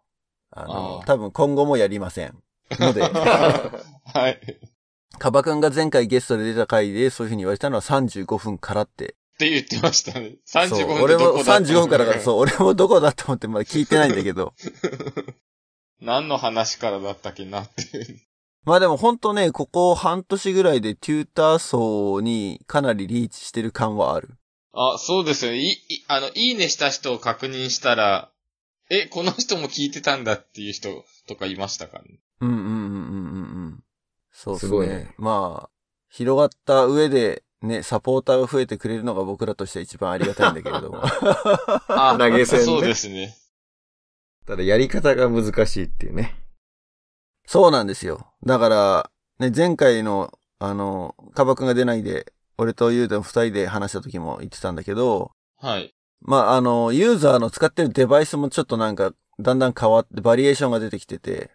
[0.53, 2.39] あの、あー多分今後もやりません。
[2.71, 4.41] ので、 はい。
[5.19, 9.09] カバくんが前回ゲストで出た回でそういう風に言われたのは35分からってっ
[9.41, 10.37] て言ってましたね。
[10.47, 14.53] 35そう分俺もでどこだ35分からだから、そう、俺もどこだと思ってまだ聞いてないんだけど。
[16.01, 18.21] 何の話からだったっけなっていう。
[18.65, 24.37] まあでも本当ね、ここ半年ぐらいでテューター層にかなりリーチしてる感はある。
[24.73, 25.59] あ、そうですよね。
[25.59, 28.31] い、い、あの、いいねした人を確認したら、
[28.91, 32.19] え、この人も聞いてたんだっていう人とかいましたからね？
[32.41, 33.85] うんうんうんうんうんうん。
[34.33, 34.69] そうですね。
[34.69, 35.71] すごいねまあ、
[36.09, 41.03] 広がった上で、ね、サポーターが増えてくれるのが僕らとしては一番ありがたいんだけれども。
[41.03, 43.37] あ 投げ銭ねそうですね。
[44.47, 46.35] ただやり方が難しいっていうね。
[47.47, 48.33] そうなんですよ。
[48.45, 55.95] だから、ね、前回の、あの、カバ君が出ないで、俺とユーの二人で話した時も言ってたんだけど、はい。
[56.21, 61.51] まあ、あの、ユーザーの使ってるデバイスもちょっとなんか、だんだん変わって、バリエーションが出てきてて、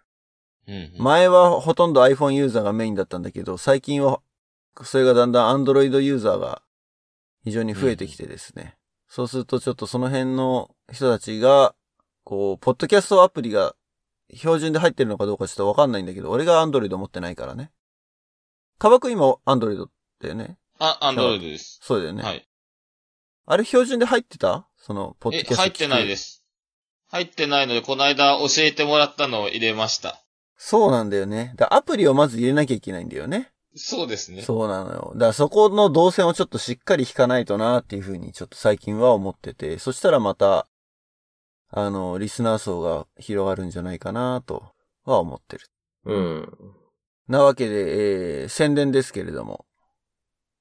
[0.67, 4.21] うんうん、前はほとんど iPhone ユーザーがメインだったんだけど、最近は、
[4.83, 6.61] それがだんだん Android ユーザーが
[7.43, 8.75] 非常に増えてきてですね。
[9.07, 11.75] そうするとちょっとその辺の人たちが、
[12.25, 13.75] こう、ポッドキャストアプリが
[14.33, 17.71] 標準で入ってるのかどうかちょっとわかんないんだけど、俺が Android 持ってないからね。
[18.77, 19.85] カバ君今 Android
[20.21, 20.57] だよね？
[20.79, 21.79] あ、アンドロイドです。
[21.81, 22.23] そうだよね。
[22.23, 22.45] はい。
[23.45, 24.67] あれ標準で入ってた？
[24.75, 25.61] その、ポッドえ、キャスト。
[25.61, 26.43] 入ってないですす。
[27.11, 30.19] 入ってないので、この間教えてもらったのを入れました。
[30.57, 31.53] そうなんだよね。
[31.55, 33.51] だアプリをまず入れなきゃいけないんだよね。
[33.75, 34.41] そうですね。
[34.41, 35.11] そうなのよ。
[35.13, 40.65] だからそこの動線をちょっとしっかり引かないとなっていうふうにちょっと最近は思ってて、そしたらまた、
[41.77, 44.71] あの、リスナー層が広がるんじゃないかなと
[45.03, 45.67] は思ってる。
[46.05, 46.57] うん。
[47.27, 49.65] なわけで、えー、宣伝ですけれども、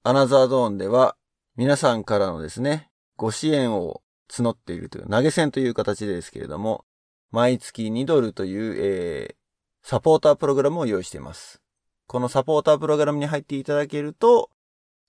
[0.03, 1.16] アナザードーンでは
[1.55, 6.85] 皆さんからのですね、ご支援を募っているという、投げ銭という形でですけれども、
[7.31, 11.62] 毎月2ドルという、えー、サポータープログラムを用意しています。
[12.09, 14.50] このサポータープログラムに入っていただけると、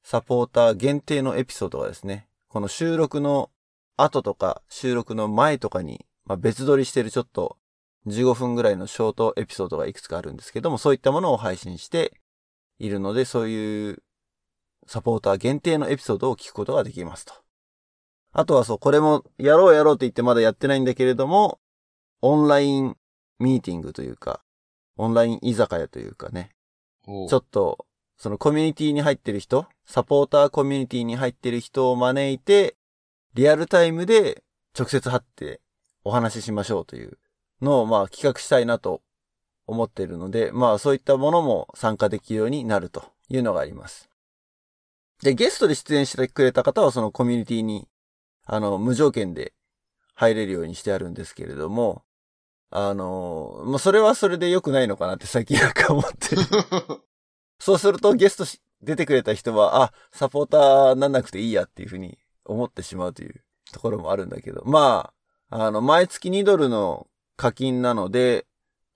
[0.03, 3.49] サポーター限定のエピソードがですね、この収録の
[3.97, 7.57] 後とか収録の前とかに、まあ、別撮りしてるちょっと
[8.07, 12.19] 15分ぐらいのショートエピソードがいくつかあるんですけども、そういったものを配信して
[12.77, 14.03] いるので、そういう
[14.87, 17.33] サポーター限定のエピソードを聞くことができますと。
[18.31, 21.59] あとはそう、これもやろうやろうって言ってまだやってないんだけれども、
[22.21, 22.95] オンライン
[23.39, 24.41] ミーティングというか、
[24.97, 26.51] オンライン居酒屋というかね、
[27.05, 27.85] ちょっと、
[28.17, 32.75] そのコミュニティに入ってる人、サポーターコミュニティに入ってる人を招いて、
[33.35, 34.43] リアルタイムで
[34.77, 35.59] 直接会って
[36.05, 37.17] お話ししましょうという
[37.61, 39.01] のをまあ企画したいなと
[39.67, 44.09] 思っているので、まあそういったものも参加できるようになるというのがあります。
[45.21, 47.89] で、ゲストで出演してくれた方はそのコミュニティに、
[48.45, 49.53] あの、無条件で
[50.13, 52.03] 入れるようにしてあるんですけれども、
[52.69, 56.41] あの、まあそれはそれで良くないのかなって最近なんか思ってる。
[57.59, 64.63] そうするとゲストし出てくれた人は、あ、サポーターなんなくていいやっていうふうに思ってしまうというところもあるんだけど。
[64.65, 65.13] ま
[65.49, 68.45] あ、あの、毎月2ドルの課金なので、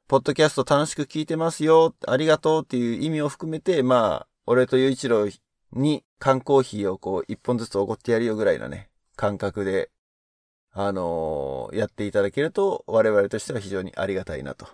[0.07, 5.27] ポッドキャスト楽しく聞いてますよ、ありがとうっていう意味を含めて、まあ、俺と雄一郎
[5.73, 9.91] に缶コーヒーをこう、一本ずつおごってやるよぐらいのね、感覚で、
[10.71, 14.67] あのーやっていただけると、我々としては非常にありがたいなと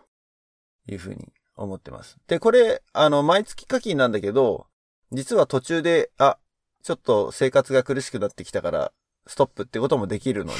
[0.87, 2.17] いうふうに思ってます。
[2.27, 4.67] で、これ、あの、毎月課金なんだけど、
[5.11, 6.37] 実は途中で、あ、
[6.85, 8.91] ちょっと生活が苦しくなってきたから、
[9.25, 10.59] ストップってこともできるので、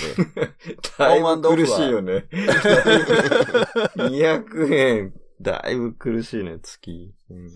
[0.97, 2.25] だいぶ苦しいよね。
[3.93, 7.13] 200円、だいぶ苦しいね、月。
[7.29, 7.55] うん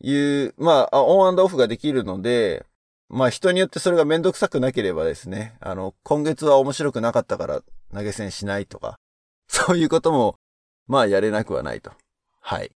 [0.00, 2.64] いう、まあ、あオンオフができるので、
[3.10, 7.62] まあ人によってそれがめんどくさくなければですね、あの、今月は面白くなかったから
[7.92, 8.98] 投げ銭しないとか、
[9.48, 10.38] そういうことも、
[10.86, 11.92] まあやれなくはないと。
[12.40, 12.72] はい。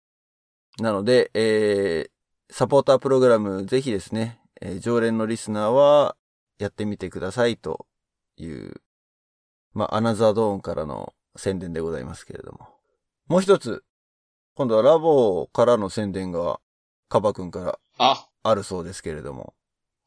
[0.77, 6.15] なので、えー、サポータープログラムぜひですね、えー常連のリスナーは
[6.57, 7.87] やってみてくださいと
[8.37, 8.81] いう、
[9.73, 12.67] まあ、アナザードーンからの宣伝でございますけれども。
[13.27, 13.83] もう一つ、
[14.55, 16.59] 今度はラボからの宣伝が、
[17.07, 19.53] カバ君からあ、あるそうですけれども。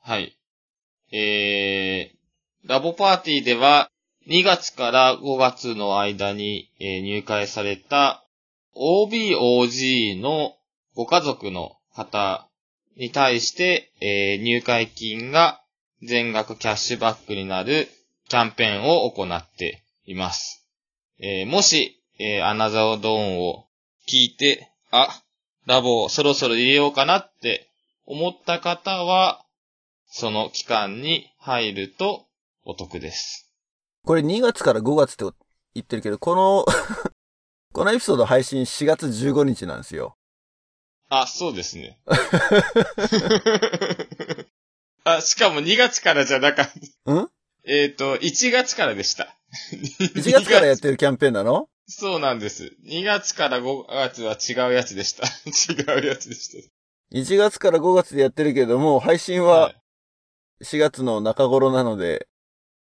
[0.01, 0.37] はい。
[1.11, 3.91] えー、ラボパーティーでは、
[4.29, 8.25] 2月から5月の間に、えー入会された
[8.77, 10.57] OBOG の
[10.95, 12.49] ご家族の方
[12.97, 15.61] に対して、えー入会金が
[16.03, 17.89] 全額キャッシュバックになる
[18.29, 20.67] キャンペーンを行っています。
[21.19, 23.67] えーもし、えーアナザードーンを
[24.09, 25.23] 聞いて、あ、
[25.67, 27.69] ラボをそろそろ入れようかなって
[28.05, 29.45] 思った方は、
[30.09, 32.27] その期間に入ると
[32.65, 33.51] お得です。
[34.05, 35.25] これ2月から5月って
[35.75, 36.67] 言ってるけど、この、
[37.73, 40.17] このエピソード配信4月15日なんですよ。
[41.15, 41.99] あ、そうですね。
[45.05, 46.71] あ、しかも2月からじゃなかっ
[47.05, 47.13] た。
[47.13, 47.29] ん？
[47.65, 49.37] えっと、1月からでした。
[49.73, 51.69] ?1 月からやってるキャンペーンなの？
[51.87, 52.75] そうなんです。
[52.87, 55.27] 2月から5月は違うやつでした。
[55.27, 56.71] 違うやつでし
[57.13, 59.45] ?1 月から5月でやってるけども、配信た。
[59.45, 59.75] は
[60.65, 62.27] 4月の中頃なので、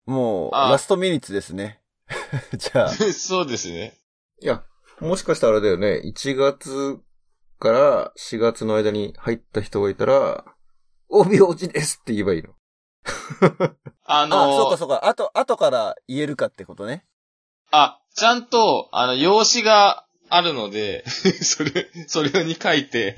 [0.05, 1.79] もう、あラストミニッツですね。
[2.57, 3.13] じゃあ、い。
[3.13, 3.97] そうですね。
[4.41, 4.65] いや、
[4.99, 6.01] もしかしたらあれだよね。
[6.03, 6.99] 1月
[7.59, 10.45] から4月の間に入った人がいたら、
[11.09, 12.53] 帯落ちですって言えばいいの。
[14.03, 15.07] あのあ、そうかそうか。
[15.07, 17.05] あと、後から言えるかってことね。
[17.71, 21.03] あ、ちゃんと、あの、用紙があるので、
[21.41, 23.17] それ、それに書いて、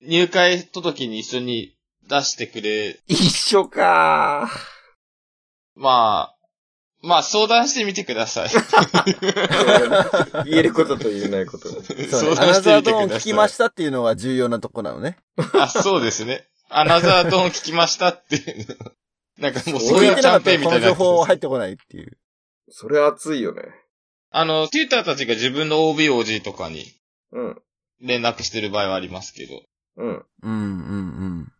[0.00, 1.76] 入会届に一緒に
[2.08, 3.00] 出してくれ。
[3.06, 4.48] 一緒か
[5.74, 6.37] まあ、
[7.02, 8.48] まあ相談してみてください。
[8.48, 11.68] ー言えることと言えないこと。
[11.68, 12.08] そうね。
[12.08, 13.08] 相アナ談してみてザードーン。
[13.10, 15.16] 聞きましたっていうのが重要なとこなのね。
[15.58, 16.46] あ、そうですね。
[16.68, 18.66] アナザードーン聞きましたっていう。
[19.38, 21.16] なんかもうそう聞いうキャンペーンみたいなこの情。
[21.18, 22.18] 報入ってこないっていう。
[22.70, 23.62] それ熱いよね。
[24.30, 26.84] あの、テューターたちが自分の OBOG とかに
[27.32, 27.62] うん。
[28.00, 29.62] 連絡してる場合はありますけど。
[29.96, 30.24] うん。
[30.42, 30.60] うん、うん、う
[31.44, 31.52] ん。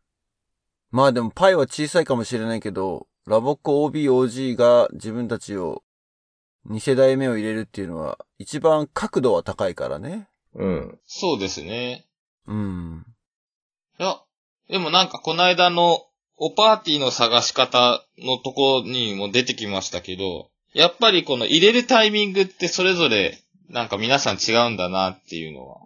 [0.90, 5.82] まあでもパイは小さいかもしれないけど、ラボッコ OBOG が自分たちを
[6.70, 10.28] 2世代目を入れるっていうのは一番角度は高いからね。
[10.54, 10.98] うん。
[11.06, 12.06] そうですね。
[12.46, 13.04] うん。
[14.00, 14.18] いや、
[14.70, 23.38] でもなんかこの間のおパーティーの探し方のとこにも出てきましたけど、やっぱりこの入れるタイミングってそれぞれ
[23.68, 25.80] なんか皆さん違うんだなっていうのは、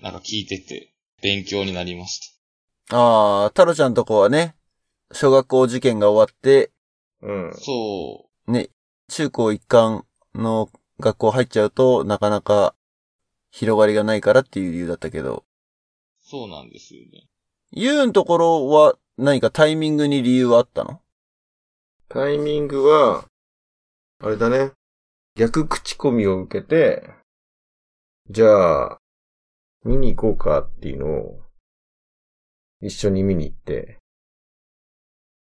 [0.00, 2.38] なんか聞いてて勉強になりまし
[2.90, 4.54] ああ、タロちゃんとこはね、
[5.14, 6.72] 小学校受験が終わって、
[7.22, 7.56] うんた。。
[7.56, 8.68] そね、
[9.08, 12.74] 中高一貫の学校入っちゃうとなかなか
[13.52, 15.44] 広がりがないからっていう理由だったけど、
[16.26, 17.28] う、そうなんですよね。
[17.70, 21.00] ユーんところは何かタイミングに理由はあったの？
[22.08, 23.24] タイミングは、
[24.20, 24.72] あれだね。
[25.36, 27.08] 逆口コミを受けて、
[28.30, 28.98] じゃあ、
[29.84, 31.40] 見に行こうかっていうのを、
[32.80, 33.98] 一緒に見に行って、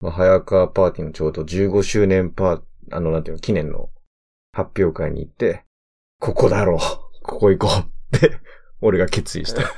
[0.00, 3.90] まあ、早川パーティーのちょうど15周年パー、あの、なんていうの、記念の
[4.52, 5.64] 発表会に行って、
[6.20, 6.78] ここだろう
[7.22, 7.68] ここ行こ
[8.12, 8.40] うって、
[8.80, 9.62] 俺が決意した。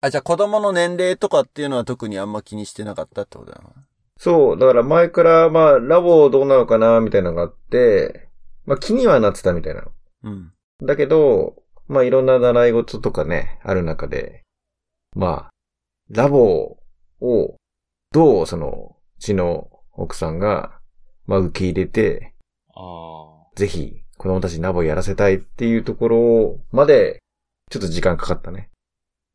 [0.00, 3.70] あ、じゃあ子供の年齢とかっていうのは特にあんま気にしてなかったってことだな。
[4.18, 8.28] そう、だから前から、まあ、ラボどうなのかな、みたいなのがあって、
[8.66, 9.92] まあ、気にはなってたみたいなの。
[10.24, 10.52] うん。
[10.82, 14.42] だけど、まあ、いろんな習い事とかね、ある中で、
[15.16, 15.50] まあ、
[16.10, 16.78] ラボ
[17.20, 17.56] を、
[18.14, 20.78] どう、その、うちの奥さんが、
[21.26, 22.32] まあ、受け入れて、
[22.72, 27.18] あぜひ、子供たちにラボやらせたいっていうところまで、
[27.72, 28.70] ちょっと時間かかったね。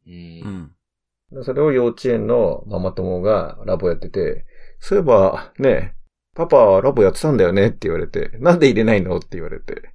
[0.08, 0.48] ーう。
[0.48, 1.44] うんん。
[1.44, 4.46] それを幼稚園のママ友がラボやってて、
[4.80, 5.96] そういえば、ね、
[6.34, 9.94] パパラボやってたんだよねって言われて、なんで入れないのって言われて、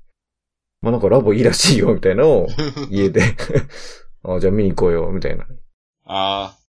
[0.82, 2.48] まあなんかラボいいらしいよみたいなのを
[2.90, 3.22] 家で、
[4.24, 5.46] あじゃあ見に行こうよみたいな。
[6.04, 6.63] ああ。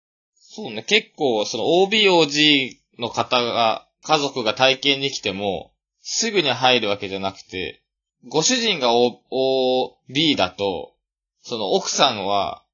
[0.54, 7.82] そうね、結構、その OBOG の方が、家族が体験に来ても、すぐに入るわけじゃなくて、
[8.28, 10.92] ご主人が O、OB だと、
[11.40, 12.64] その奥さんは、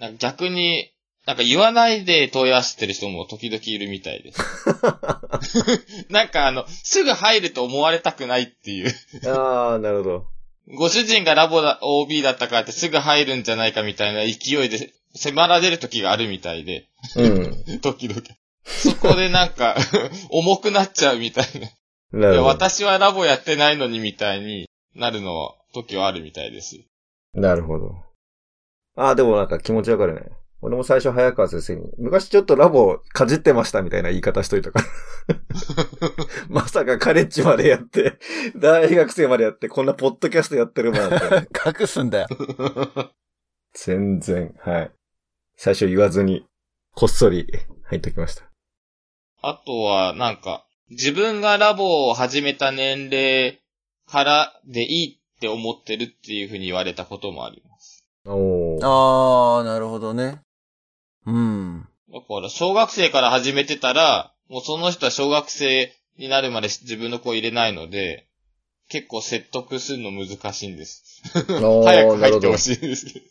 [0.00, 0.90] なんか逆に、
[1.24, 4.40] なんか言わないで問い合わせてる人も時々いるみたいです。
[6.10, 8.92] なんかあの、すぐ入ると思われたくないっていう。
[9.28, 10.26] ああ、なるほど。
[10.74, 16.88] ご主人がラボだ、OB だったからってすぐ入るんじゃないかみたいな勢いで迫られる時があるみたいで。
[17.16, 17.28] う
[17.76, 17.80] ん。
[17.80, 18.22] 時々。
[18.64, 19.76] そこでなんか、
[20.30, 21.60] 重くなっちゃうみたいな。
[21.60, 21.68] いや、
[22.12, 22.44] なるほど。
[22.44, 26.76] 私はラボやってないのにみたいになるのは、時はあるみたいです。
[27.34, 27.94] なるほど。
[28.94, 30.22] ああ、でもなんか気持ちわかるね。
[30.64, 34.86] 俺も最初早川先生に、昔ちょっとラボかじってましたみたいな言い方しといたから。
[36.48, 38.18] まさかカレッジまでやって、
[38.56, 41.02] 大学生までやって、こんなポッドキャストやってるもん。
[41.02, 42.28] 隠すんだよ。
[43.74, 44.92] 全然、はい。
[45.56, 46.46] 最初言わずに、
[46.94, 47.46] こっそり
[47.84, 48.44] 入っときました。
[49.40, 53.60] あとは、なんか、自分がラボを始めた年齢
[54.06, 58.06] からでいいって思ってるっていうふうに言われたこともあります。
[58.26, 58.80] おー。
[58.82, 60.42] あー、なるほどね。
[61.26, 61.88] うん。
[62.12, 68.28] だから、小学生から始めてたら、もうその人は小学生になるまで自分の子を入れないので、
[68.88, 71.22] 結構説得するの難しいんです。
[71.48, 72.56] おー早く入ってほ。
[72.58, 73.26] しいんですけど。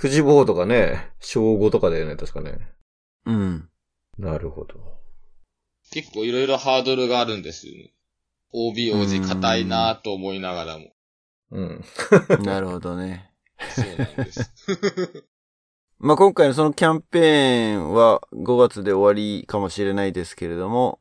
[0.00, 2.58] 富士坊とかね、小5とかだよね、確かね。
[3.28, 3.68] うん。
[4.18, 4.74] なるほど。
[5.90, 7.92] 結構いろいろハードルがあるんですよね。
[8.54, 10.92] OBOG 硬いなぁと思いながらも。
[11.50, 11.84] うん。
[12.42, 13.30] なるほどね。
[13.74, 14.54] そうなんです。
[15.98, 21.00] まあ、今回のそのキャンペーンは5月で終わりかもしれないですけれども、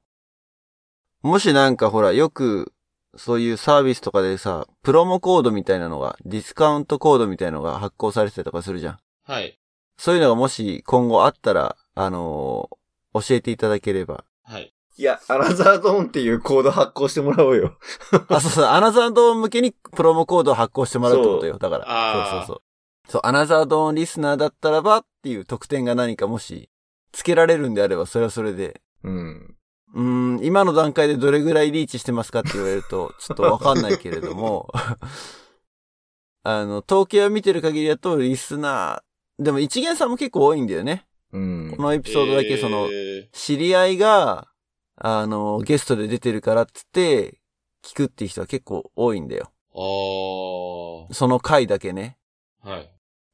[1.21, 2.73] もしなんかほら、よく
[3.15, 8.99] そういうサービスとかでさ、プロモコードみたいなのが、ディスカウントコードみたいなのが発行されてたりとかするじゃん。
[9.23, 9.57] はい。
[9.97, 12.77] そういうのがもし今後あったら、あのー
[13.13, 14.25] 教えていただければ。
[14.43, 14.73] はい。
[14.97, 17.77] いや、アナザードーンっていうコード発行してもらおうよ。
[18.29, 21.57] あ、そうそう、アナザードーン向けにプロモコードを発行してもらうってことよ。
[21.57, 22.29] だから。
[22.31, 23.11] そうそうそう。
[23.11, 26.69] そう、アナザードーンリスナーだったらばっていう特典が何かもし、
[27.11, 28.81] つけられるんであれば、それはそれで。
[29.03, 29.55] うん。
[29.93, 34.71] うーん、今の段階でどれぐらいリーチしてますかって言われると、 ちょっとわかんないけれども、
[36.43, 41.06] あの、統計を見てる限りだと、リスナー、でも一元さんも結構多いんだよね。
[41.34, 41.84] うんこ。
[41.84, 44.47] のエピソードだけその、え知り合いが、
[44.95, 47.39] あの、ゲストで出てるからっつって、
[47.84, 49.51] 聞くっていう人は結構多いんだよ。
[49.73, 52.17] ー、あその回だけね。
[52.65, 52.69] ー。
[52.69, 52.89] はい。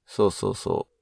[0.05, 0.93] そうそうそう。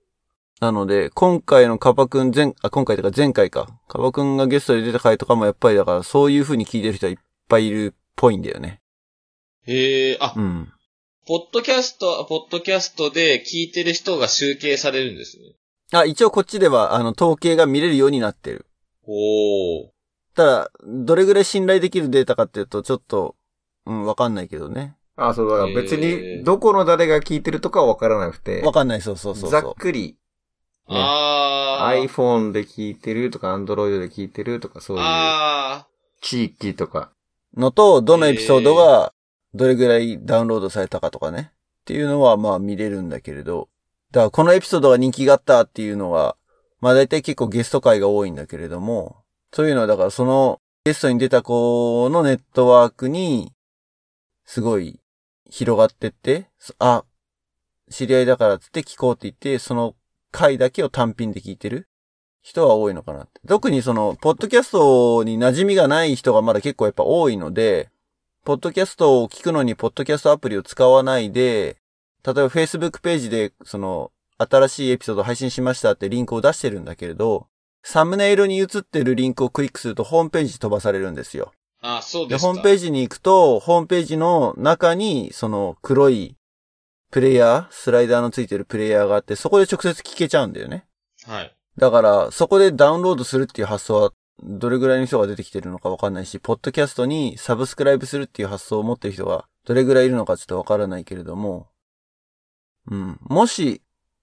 [0.62, 3.68] なので、今回のカバくん前、あ、今回とか前回か。
[3.88, 7.18] カバくんがゲストで出た回とかもやっぱりだから、そういう風に聞いてる人はいっ
[7.48, 8.80] ぱいいるっぽいんだよね。
[9.66, 10.72] へえ、あ、うん。
[11.28, 15.56] ポッドキャスト、ポッドキャストで聞いてる人が集計されるんですね。
[15.92, 18.66] あ、一応こっちでは、あの、統計が見れるようになってる。
[19.06, 19.89] おー。
[20.36, 23.36] ただ、どれぐらい信頼できるデータかっていうと、ちょっと、
[23.86, 24.96] うん、わかんないけどね。
[25.18, 30.18] あ、そうだから別に、どこの誰が聞いてるとかはわからなくて、わかんない、そうそうそうざそっくり、
[30.89, 32.08] ねあー。
[32.08, 35.88] iPhone で聞いてるとか、Android で聞いてるとか、そういうあ
[36.22, 37.12] 地域とか。
[37.56, 37.60] う。
[37.60, 39.14] のと、どのエピソードが、
[39.54, 41.52] どれぐらいダウンロードされたかとかね。
[41.82, 43.68] っていうのは、まあ見れるんだけれど。
[44.12, 46.36] だから、このエピソードが人気があったっていうのは、
[46.80, 53.53] まあ大体結構ゲスト会が多いんだけれども、そういうのは、だからその、ゲストに出た子のネットワークに、
[54.45, 54.99] すごい
[55.49, 56.49] 広がってって、
[56.80, 57.05] あ、
[57.89, 59.95] 知り合いだからっつって聞こうって言って、その
[60.32, 61.88] 回だけを単品で聞いてる
[62.41, 63.39] 人は多いのかなって。
[63.47, 67.89] 特にその、ポッドキャストに馴染みがない人がまだ結構やっぱ多いので、
[68.43, 71.81] ポッドキャストを聞くのにポッドキャストアプリを使わないで、
[72.26, 77.47] 例えば Facebook ページで、その、新しいエピソード配信しましたってリンクを出してるんだけれど、
[77.84, 81.51] サムネイルに映ってるリンクをクリックするとホームページ飛ばされるんですよ。
[81.84, 81.97] ー。
[81.97, 82.47] あ、そうで、ですか。
[82.47, 86.36] ホームページに行くと、ホームページの中に、その黒い
[87.11, 90.86] プレイヤー、スライダーのついてるプレイヤーがあって、そこで直接聞けちゃうんだよね。
[91.28, 91.55] はい。
[91.78, 94.13] だから、そこでダウンロードするっていう発想は、
[94.43, 101.67] どれぐらいの人が出てきてるのかわかんないし、ポッドキャストにサブスクライブするっていう発想を持ってる人が、どれぐらいいるのかちょっとわからないけれども、
[102.88, 103.20] うん。
[103.22, 103.82] もし、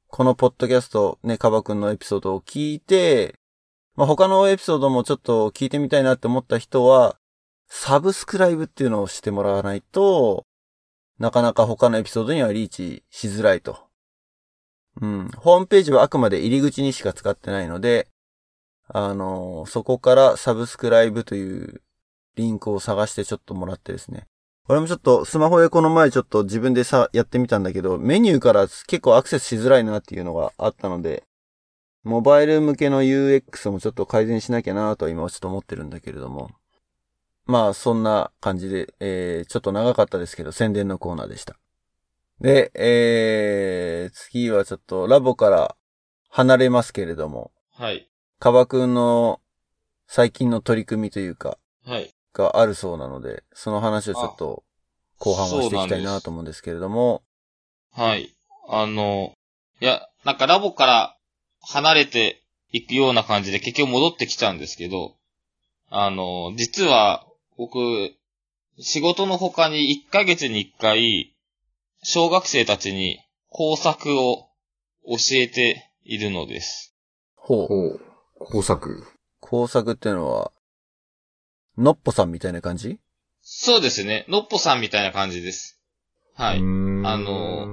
[0.08, 3.34] このポッドキャスト、ね、カバくんのエピソードを聞いて、
[3.94, 7.18] まあ、他のエピソードもちょっと聞いてみたいなって思った人は、
[7.68, 10.46] サブスクライブっていうのをしてもらわないと、
[11.18, 13.88] なかなか他のエピソードにはリーチしづらいと。
[15.00, 15.28] うん。
[15.36, 18.08] ホームページはあくまで入り口にしか使ってないので、
[18.90, 21.82] あのそこからサブスクライブという
[22.36, 24.26] リンクを探してちょっともらってですね。
[24.68, 31.24] 俺もちょっとスマホでこの前ちょっと自分でさ、やってみたんだけど、メニューから結構アクセスしづらいなっていうのがあったので、
[32.04, 36.50] モバイル向けの UX もちょっと改善しなきゃなとは今はちょっと思ってるんだけれども。
[37.46, 41.56] まあ、そんな感じで、えー、ちょっと長かったですけど、宣伝のコーナーでした。
[42.42, 45.76] で、えー、次はちょっとラボから
[46.28, 48.10] 離れますけれども、はい。
[48.38, 49.40] カバくんの
[50.06, 51.56] 最近の取り組みというか、
[51.86, 52.14] はい。
[52.38, 54.62] があるそうなので、その話をちょっと
[55.18, 57.22] 後半はしていきたいなと思うんですけれども、
[57.92, 58.34] はい。
[58.68, 59.32] あの、
[59.80, 61.16] いや、なんかラボから
[61.60, 65.16] 離れていくような感じで結局戻ってきちゃうんですけど、
[65.90, 67.26] あの、実は
[67.56, 68.12] 僕、
[68.78, 71.34] 仕事の他に1ヶ月に1回、
[72.04, 73.18] 小学生たちに
[73.50, 74.48] 工作を
[75.04, 76.94] 教えているのです。
[77.34, 77.66] ほう。
[77.66, 78.00] ほう。
[78.38, 79.04] 工作。
[79.40, 80.52] 工作っていうのは、
[81.78, 82.98] のっぽさんみたいな感じ？
[83.40, 84.26] そうですね。
[84.28, 85.80] のっぽさんみたいな感じです。
[86.34, 86.58] はい。
[86.58, 87.68] あの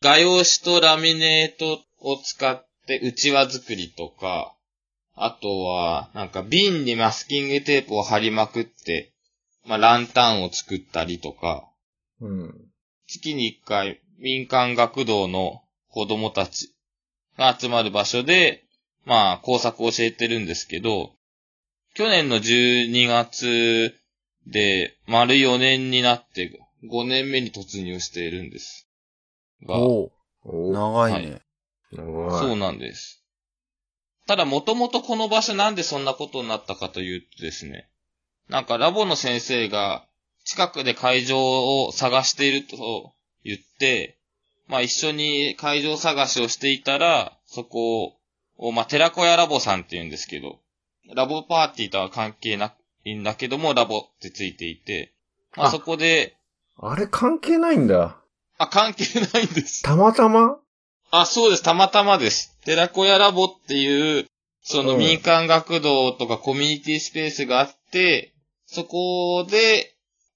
[0.00, 4.54] 画用紙とラミネートを使って内輪作りとか、
[5.14, 9.12] あとは、なんか瓶にマスキングテープを貼りまくって、
[9.66, 11.68] まあ、ランタンを作ったりとか、
[12.20, 12.54] うん。
[13.06, 16.72] 月に一回民間学童の子供たち
[17.36, 18.64] が集まる場所で、
[19.04, 21.12] まあ、工作を教えてるんですけど、
[21.94, 23.94] 去年の12月
[24.46, 26.50] で丸4年になって
[26.84, 28.88] 5年目に突入しているんです。
[29.66, 30.10] が、お
[30.44, 31.42] 長いね。
[31.92, 33.22] 長いそうなんです。
[34.26, 37.88] ただ、もともとこの場所なんでそんなことになったかというとですね、
[38.48, 40.06] なんかラボの先生が
[40.44, 43.12] 近くで会場を探していると
[43.44, 44.16] 言って、
[44.66, 48.16] まあ一緒に会場探しをしていたら、そこ
[48.56, 50.61] を、まあ寺子屋ラボさんって言うんですけど、
[51.14, 52.74] ラボパーティーとは関係な
[53.04, 55.12] いんだけども、ラボってついていて、
[55.56, 56.36] まああそこで、
[56.78, 58.16] あれ関係ないんだ。
[58.58, 59.82] あ、関係ないんです。
[59.82, 60.56] たまたま？
[61.10, 61.62] あ、そうです。
[61.62, 62.56] たまたまです。
[62.64, 64.26] 寺子屋ラボっていう、
[64.62, 68.32] そのうん民間学童とかコミュニティスペースがあって、
[68.66, 69.94] そこで、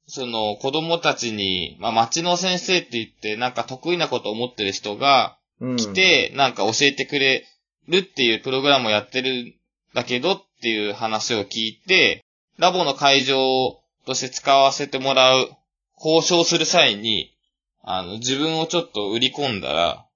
[0.08, 5.76] その子供たちに、まあ町の先生って言って、なんか得意なことを持ってる人がうん。
[5.76, 7.46] 来て、なんか教えてくれ
[7.88, 9.54] るっていうプログラムをやってるん
[9.94, 12.24] だけどっていう話を聞いて、
[12.58, 15.50] ラボの会場として使わせてもらう、
[15.98, 17.34] 交渉する際に、
[17.82, 20.06] あの、自分をちょっと売り込んだら、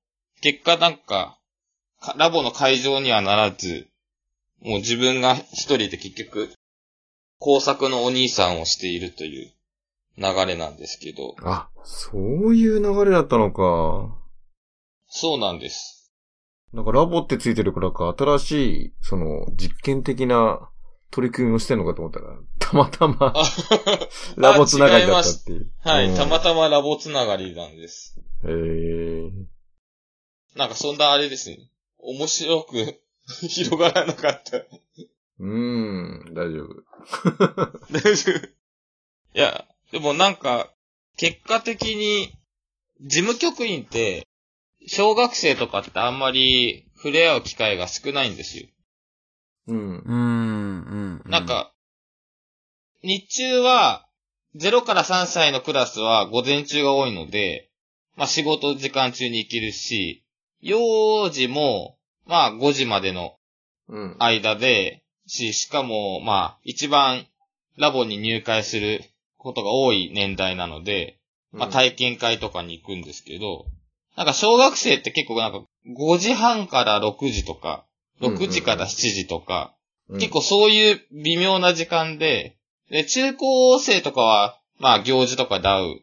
[0.41, 1.39] 結果なんか、
[2.01, 3.89] かラボの会場にはならず、
[4.63, 6.51] もう自分が一人で結局、
[7.39, 9.53] 工作のお兄さんをしているという
[10.19, 14.17] 流れなんですけど、あ、そういう流れだったのか。
[15.09, 16.00] そうなんです。
[16.73, 18.51] なんかラボってついてるからか、新し
[18.87, 20.71] い、その、実験的な
[21.11, 23.43] 取り組みをしてんのかと思ったら、たまたまあ
[24.37, 25.71] ラボつながりだったっていう。
[25.81, 28.17] はい、うんたまたまラボつながりなんです。
[28.45, 29.31] へえ。
[30.57, 31.59] なんかそんなあれですね。
[31.99, 33.01] 面白く
[33.49, 34.59] 広がらなかった。
[34.59, 36.83] うーん、大丈夫。
[37.91, 38.47] 大丈夫。
[38.47, 38.51] い
[39.35, 40.73] や、でもなんか、
[41.17, 42.33] 結果的に、
[43.01, 44.27] 事務局員って、
[44.87, 48.67] 小学生とかってあんまり触れ合う機会が少ないんですよ。
[49.69, 50.15] うんう。
[50.15, 51.31] ん、うん。
[51.31, 51.73] なん、か、
[53.03, 54.07] 日中は、
[54.57, 57.71] 0から3歳のクラスは午前中が多いので、
[58.17, 60.25] まあ仕事時間中に行けるし、
[60.61, 63.37] 幼児も、まあ5時までの
[63.89, 64.17] うん。
[64.19, 67.27] 間で、し、しかも、まあ、一番
[67.77, 69.03] ラボに入会する
[69.37, 71.19] ことが多い年代なので、
[71.53, 73.67] まあ体験会とかに行くんですけど、
[74.17, 77.85] なんか小学生って結構なんか5時半から6時とか、
[78.21, 79.81] 6時から7時とか、うん
[80.19, 82.57] 結構そういう微妙な時間で、
[82.91, 86.01] で、中高生とかは、まあ行事とかで会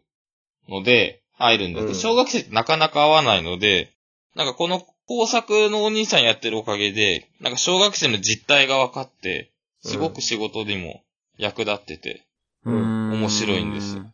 [0.69, 3.91] うので、会えるんだけど、うん小学生ってなかなか会わないので、
[4.33, 9.51] なんかこの工作のお兄さんやってるおかげで、なんか小学生の実態が分かって、
[9.81, 11.03] すごく仕事にも
[11.37, 12.25] 役立ってて、
[12.63, 14.05] うん面白いんですよ。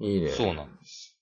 [0.00, 0.30] いいね。
[0.30, 1.16] そうなんです。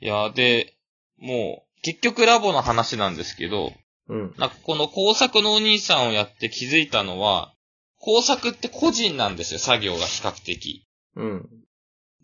[0.00, 0.74] いや、で、
[1.20, 3.72] もう、結局ラボの話なんですけど、
[4.08, 4.34] うん。
[4.38, 7.54] なんかこの工作のお兄さんをやって気づいたのは、
[8.00, 10.86] 工作って個人なんですよ、作業が比較的。
[11.16, 11.48] うん。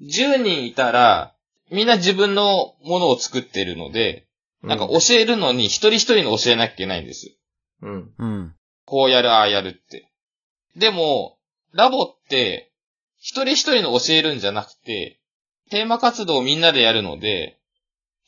[0.02, 1.34] 10人いたら、
[1.70, 4.26] みんな自分のものを作ってるので、
[4.62, 7.36] なんか教えるのに一人一人の教えなきゃいけないんです。
[7.82, 8.14] うん。
[8.18, 8.54] うん。
[8.84, 10.10] こうやる、ああやるって。
[10.76, 11.38] でも、
[11.72, 12.72] ラボって、
[13.18, 15.20] 一人一人の教えるんじゃなくて、
[15.70, 17.55] テーマ活動をみんなでやるので、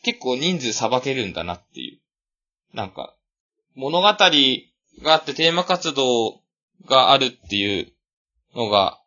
[0.02, 2.76] 結構人数さばけるんだなっていう。
[2.76, 3.14] なんか、
[3.74, 4.16] 物語が
[5.14, 6.40] あってテーマ活動
[6.86, 7.92] があるっていう
[8.54, 9.00] のが、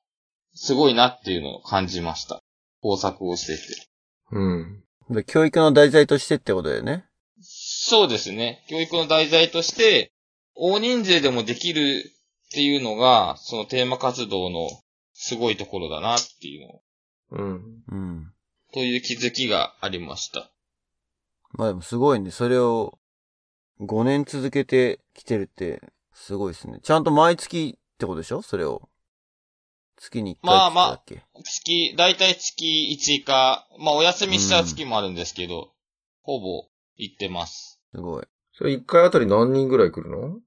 [0.54, 2.42] すごいなっていうのを感じました。
[2.82, 3.88] 工作をしてて。
[4.32, 4.84] うん。
[5.10, 7.06] で教育の題材としてってことだよね。
[7.42, 8.64] そうですね。
[8.70, 10.12] 教育の題材として、
[10.56, 12.12] 大人数でもできる
[12.50, 14.70] っていうのが、そのテーマ活動の
[15.14, 16.82] すごいところだなっていうの、
[17.32, 17.84] うん。
[17.88, 18.34] うん。
[18.74, 20.52] という気づきがありました。
[21.54, 22.32] まあでもすごいね。
[22.32, 22.98] それを
[23.80, 25.82] 5年続けてきてるって、
[26.14, 26.80] すごいですね。
[26.82, 28.42] ちゃんと毎月ってことでしょ？
[28.42, 28.90] それを。
[29.98, 31.04] 月に1回まあまあ
[31.44, 35.74] 月、だいたい月1か、まあお休みした月もあるんですけど、
[36.24, 37.80] ほぼ行ってます。
[37.92, 38.24] けすごい。
[38.54, 40.40] それ一回あたり何人ぐらい来るの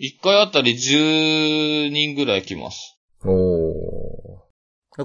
[0.00, 2.98] ？1回あたり10人ぐらい来ます。
[3.24, 4.40] お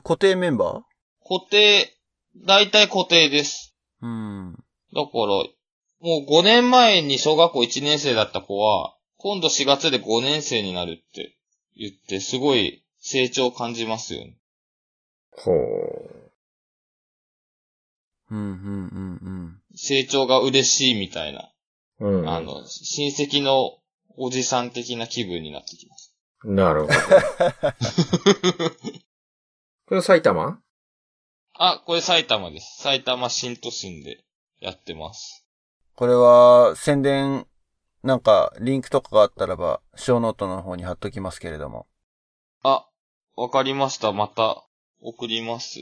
[0.02, 0.84] 固定メンバ
[1.22, 1.94] 固定、
[2.46, 3.76] だいたい固定です。
[4.02, 4.64] ーうん。
[4.94, 5.28] だから、
[6.00, 11.36] もう5年前に小学校1年生だった子は、今度4月で5年生になるって
[11.76, 14.38] 言って、すごい成長を感じますよね。
[15.38, 15.40] ー。
[15.40, 16.28] ほ
[18.30, 21.52] うん、うん、うん、成長が嬉しいみたいな、
[22.00, 22.08] う。
[22.08, 22.30] うん。
[22.30, 23.80] あの、親戚の
[24.18, 26.14] おじさん的な気分になってきます。
[26.44, 26.94] なるほど。
[29.88, 30.62] これ埼玉？
[31.54, 32.82] あ、これ埼玉です。
[32.82, 34.24] 埼玉新都心で
[34.60, 35.46] やってます。
[35.96, 37.48] これは、宣伝、
[38.04, 41.88] なんか、リンクとかがあったらば、ショーノートの方に貼っときますけれども。
[42.64, 42.88] あ、
[43.36, 44.12] わかりました。
[44.12, 44.64] また
[45.02, 45.80] 送ります。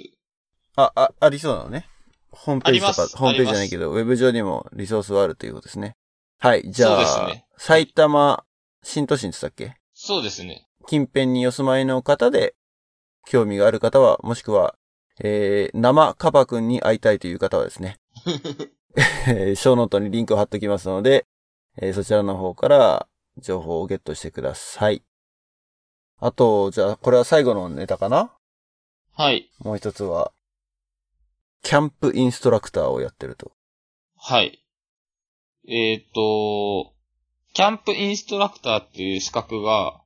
[0.75, 1.87] あ、あ、ありそうなのね。
[2.31, 5.95] ホームページとか、ホームページじゃないけど、ウェブ上にもリソースはあるということですね。
[6.39, 8.43] はい、じゃあ、ね埼玉
[8.83, 9.79] 新都心って言ったっけ？
[9.93, 10.67] そうですね。
[10.87, 12.55] 近辺にお住まいの方で、
[13.25, 14.75] 興味がある方は、もしくは、
[15.21, 17.99] えー、生カバくんに会いたいという方はですね、
[19.27, 21.25] えーショーノートにリンクを貼っておきますので、
[21.81, 23.07] えーそちらの方から
[23.37, 25.03] 情報をゲットしてください。
[26.19, 28.33] あと、じゃあ、これは最後のネタかな？
[29.13, 29.51] はい。
[29.59, 30.31] もう一つは、
[31.61, 33.51] キャンプインストラクターをやってると。
[34.17, 34.63] はい。
[35.67, 36.93] えっ、と、
[37.53, 40.01] キャンプインストラクターっていう資格が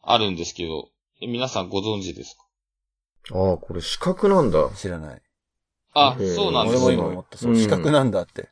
[0.00, 0.90] あるんですけど、
[1.20, 2.41] え皆さんご存知ですか？
[3.30, 4.70] ああ、これ資格なんだ。
[4.74, 5.22] 知らない。
[5.94, 6.84] あそうなんですよ。
[6.86, 7.38] 俺も今思った。
[7.38, 8.48] そうう、ん資格なんだって。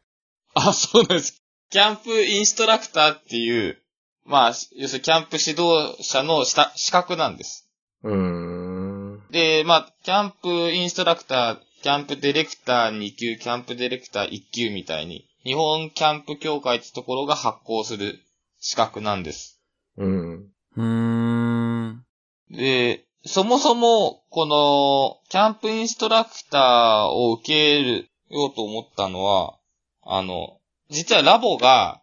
[0.54, 1.42] あ、そうなんです。
[1.70, 3.78] キャンプインストラクターっていう、
[4.24, 7.68] まあ、要するにキャンプ指導者のした資格なんです。
[8.02, 9.22] うーん。
[9.30, 18.20] で、まあ、キャンプインストラクター、キャンプディレクター2級、キャンプディレクター1級みたいに、日本キャンプ協会ってところが発行する
[18.58, 19.60] 資格なんです。
[19.96, 20.52] うん。
[20.76, 22.04] うーん。
[22.50, 29.58] で、そもそも、この、キャンプインストラクターを受けるようと思ったのは、
[30.02, 30.58] あの、
[30.88, 32.00] 実はラボが、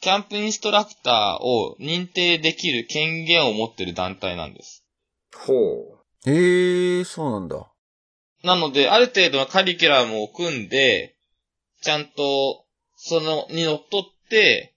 [0.00, 4.84] キャンプインストラクターを認定できる権限を持ってる団体なんです。
[5.36, 6.30] ほう。
[6.30, 7.70] へえー、そうなんだ。
[8.42, 11.16] なので、ある程度のカリキュラムを組んで、
[11.82, 12.64] ちゃんと、
[12.96, 14.74] その、にのっとって、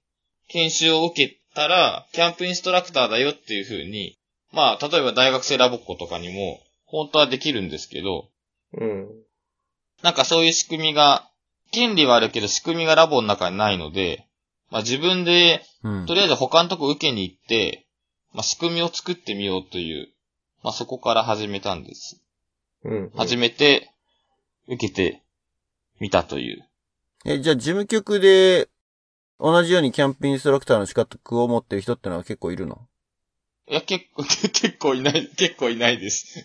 [0.50, 4.18] 研修を受けたら、キャンプインストラクターだよっていう風に、
[4.54, 8.30] まあ、例えば大学生ラボっ子とかにも、本当はできるんですけど、
[8.78, 9.10] うん。
[10.04, 11.28] なんかそういう仕組みが、
[11.72, 14.28] 権利はあるけど仕組みがラボの中にないので、
[14.70, 16.14] まあ自分で、うんと。
[16.14, 17.88] りあえず他のとこ受けに行って、
[18.32, 20.10] まあ仕組みを作ってみようという、
[20.62, 22.22] まあそこから始めたんです。
[22.84, 23.12] うん。
[23.16, 23.90] 始めて、
[24.68, 25.24] 受けて
[26.00, 26.64] みたという。
[27.26, 28.70] え、じゃあ事務局で、
[29.40, 32.88] 同じようにキャンプインストラクターの資格を持ってる人ってのは結構いるの？
[33.70, 36.44] いや、結構、 結構いない、結構いないです。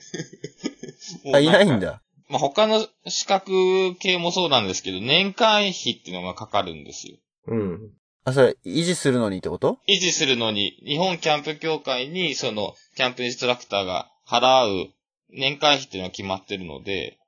[1.32, 1.78] あ、いないんか。
[1.78, 2.02] だ。
[2.28, 7.16] まあ他の資格系もそうなんですけど、年会費っていうのがかかるんですよ。
[7.46, 7.92] うん。
[8.24, 9.78] あ、それ、維持するのにってこと？
[9.88, 14.92] 維持するのに、日本キャンプ協会に、その、キャンプインストラクターが払う
[15.30, 17.18] 年会費っていうのが決まってるので、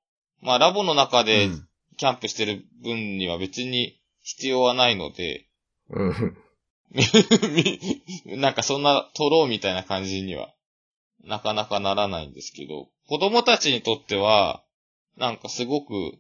[0.43, 1.67] まあ、ラボの中でうん
[1.97, 5.49] キャンプしてる分には別に必要はないので、
[5.91, 6.37] うん。
[8.27, 10.53] みなんかそんな取ろうみたいな感じには、
[11.25, 14.63] なかなかならないんですけど、子供たちにとっては、
[15.17, 16.19] なんかすごく、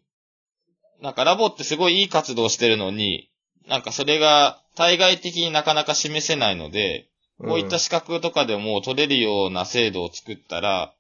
[1.01, 3.31] なんかラボってすごいいい活動してるのに、
[3.67, 7.09] なんかそれが対外的になかなか示せないので、
[7.39, 10.95] こういった資格とかでも取れるような制度を作ったら、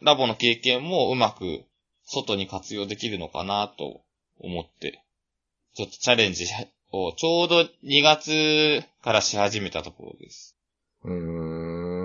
[0.00, 1.64] ラボの経験もうまく
[2.04, 4.02] 外に活用できるのかなと
[4.40, 5.04] 思って、
[5.74, 6.46] ちょっとチャレンジ
[6.94, 10.56] をちょうど2月からし始めたところです。
[11.04, 11.12] うー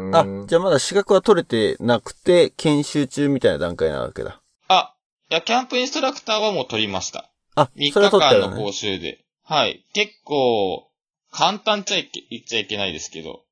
[0.10, 0.16] ん。
[0.16, 4.42] あ、じゃあまだ資格は取れてなくて、研修中みたいな段階なわけだ。
[4.68, 4.96] あ、
[5.30, 7.30] いや、キャンプインストラクターはもう取りました。
[7.56, 8.20] あ、3それは日。
[8.20, 9.24] 間の講習で。
[9.44, 9.86] はい。
[9.94, 10.90] 結構、
[11.32, 13.44] 簡単っちゃいけ言っちゃいけないですけど、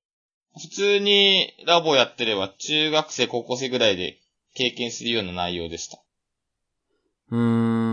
[0.59, 4.17] 普通にラボやってれば中学生、高校生ぐらいで
[4.55, 5.99] 経験するような内容でした。
[7.31, 7.86] うーん。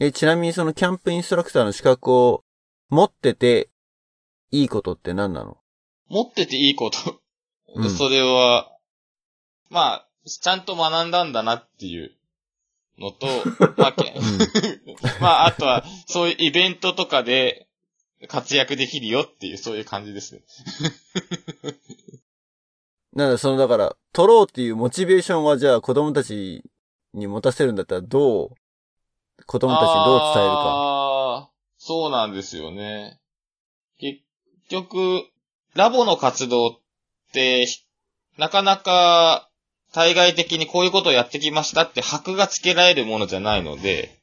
[0.00, 2.44] え、ちなみにそのキャンプインストラクターの資格を
[2.88, 3.68] 持ってて、
[4.50, 5.58] いいことって何なの？
[6.08, 7.20] 持ってていいこと。
[7.74, 7.90] うん。
[7.90, 8.70] それは、
[9.70, 12.12] まあ、ちゃんと学んだんだなっていう
[12.98, 13.26] のと、
[13.76, 14.14] まあ、け
[15.20, 17.68] まあ、あとは、そういうイベントとかで
[18.28, 20.42] 活躍できるよっていう、そういう感じですね。
[23.14, 26.62] なんだ、その、だから、取ろうっていうモチベーションはじゃあ子供たち
[27.12, 28.54] に持たせるんだったらどう、
[29.46, 30.62] 子供たちにどう伝えるか。
[30.64, 33.18] ああ、そうなんですよね。
[33.98, 34.20] 結
[34.68, 35.24] 局、
[35.74, 36.80] ラボの活動っ
[37.32, 37.66] て、
[38.38, 39.48] なかなか
[39.92, 44.18] 対外的にこういうことをやってきましたって箔が付けられるものじゃないので、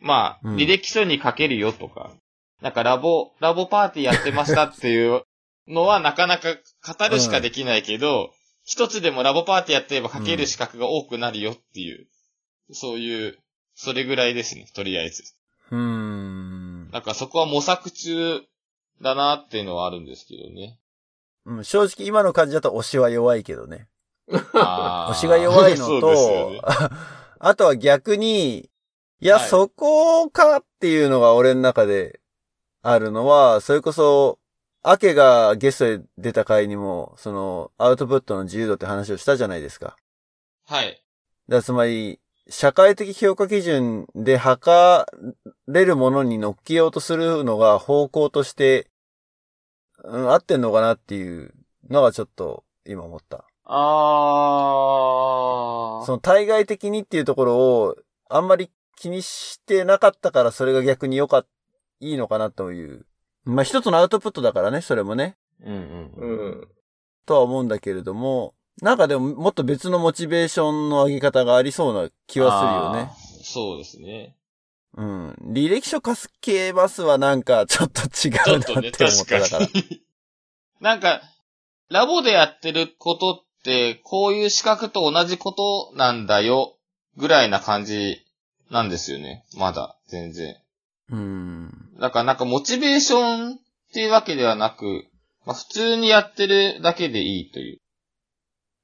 [0.00, 2.12] まあ、うん履歴書に書けるよとか、
[2.60, 5.22] なんかラボ、ラボパーティーやってましたっていう
[5.66, 8.30] のはなかなか語るしかできないけど、
[8.64, 12.06] 一つでもラボパーティーやってれば書ける資格が多くなるよっていう、
[12.72, 13.38] そういう、
[13.74, 15.24] それぐらいですね、とりあえず。
[15.70, 16.90] うーん。
[16.90, 18.42] なんかそこは模索中
[19.00, 20.78] だなっていうのはあるんですけどね。
[21.44, 23.88] うん、正直今の感じだと推しは弱いけどね。
[24.28, 26.60] 推しが弱いのと、ね
[27.44, 28.70] あとは逆に、
[29.20, 32.20] いや、はいそこかっていうのが俺の中で
[32.82, 34.38] あるのは、それこそ、
[34.82, 39.96] アケがゲストで出た回にも、その、アウトプットの自由度って話をしたじゃないですか。
[40.66, 40.86] はい。
[40.86, 41.00] だか
[41.48, 42.20] らつまり、
[42.52, 45.06] 社会的評価基準で測
[45.68, 48.90] れるものに乗っけようとするのが方向として、
[50.04, 51.54] うん、合ってんのかなっていう
[51.88, 53.46] のがちょっと今思った。
[53.64, 53.72] あ
[56.04, 57.96] その対外的にっていうところを、
[58.28, 61.46] あんまり気にしてなかったからそれが逆に良かっ、
[62.00, 63.06] いいのかなという。
[63.44, 65.38] まあ一つのアウトプットだからね、それもね。
[65.64, 66.32] うんうん。
[66.32, 66.68] うん。
[67.24, 73.42] とは思うんだけれども、なんかでももっと別のモチベーションの上げ方がありそうな気はするよね。
[73.44, 74.36] そうですね。
[74.96, 75.30] うん。
[75.52, 79.68] 履歴書貸す系バスはなんかちょっと違ちうなょって思っ確ただから。
[80.80, 81.22] なんか、
[81.90, 86.76] ラボでやってることって、こういう資格と同じことなんだよ、
[87.16, 88.26] ぐらいな感じ
[88.70, 89.44] なんですよね。
[89.56, 90.56] まだ、全然。
[91.10, 91.70] うん。
[92.00, 93.58] だからなんかモチベーションっ
[93.92, 95.06] ていうわけではなく、
[95.44, 97.81] まあ普通にやってるだけでいいという。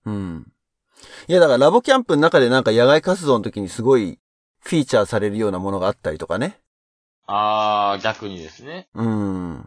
[0.09, 0.53] うん。
[1.29, 4.19] いやだからラボキャンプの中でなんか野外活動の時にすごい
[4.61, 6.59] フィーチャーされるようなものがあったりとかね。
[7.27, 8.89] あー、逆にですね。
[8.95, 9.65] うん。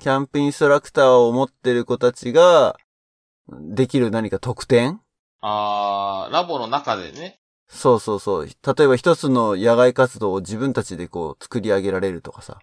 [0.00, 2.76] キャンプインストラクターを持ってる子たちが、
[3.48, 5.00] できる何か特典？
[5.40, 7.38] あー、ラボの中でね。
[7.68, 8.46] そうそうそう。
[8.46, 12.58] 例えば一つの野外活動を自分たちでこう作り上げられるとかさ。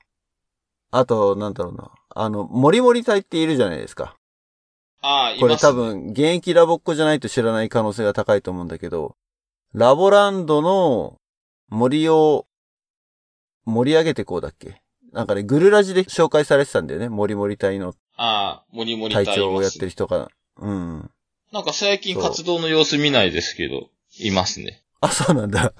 [0.91, 1.91] あと、なんだろうな。
[2.09, 4.15] あの、森森隊っているじゃないですか。
[5.05, 5.73] あー、いこれ多。
[5.73, 9.15] 分、現役ラボっ子じゃないと知らない可能性が高いと思うんだけど、
[9.73, 11.17] ラボランドの
[11.69, 12.47] 森を
[13.65, 14.81] 盛り上げてこうだっけ？
[15.11, 17.09] なんかね、グルラジで紹介されてたんだよね。
[17.09, 19.85] 森森隊のあー、もりもり隊隊長をやってる。
[19.87, 20.29] る人が。
[20.57, 21.11] うん。
[21.51, 23.89] なんか最近活動の様子見ないですけど、
[24.19, 24.83] いますね。
[25.01, 25.73] あ、そうなんだ。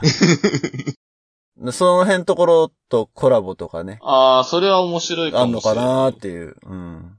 [1.72, 5.94] その辺ところとコラボとかね、あー、それは面白いかあんのかもしれない。
[5.96, 6.58] なーっていう。
[6.64, 7.18] うん。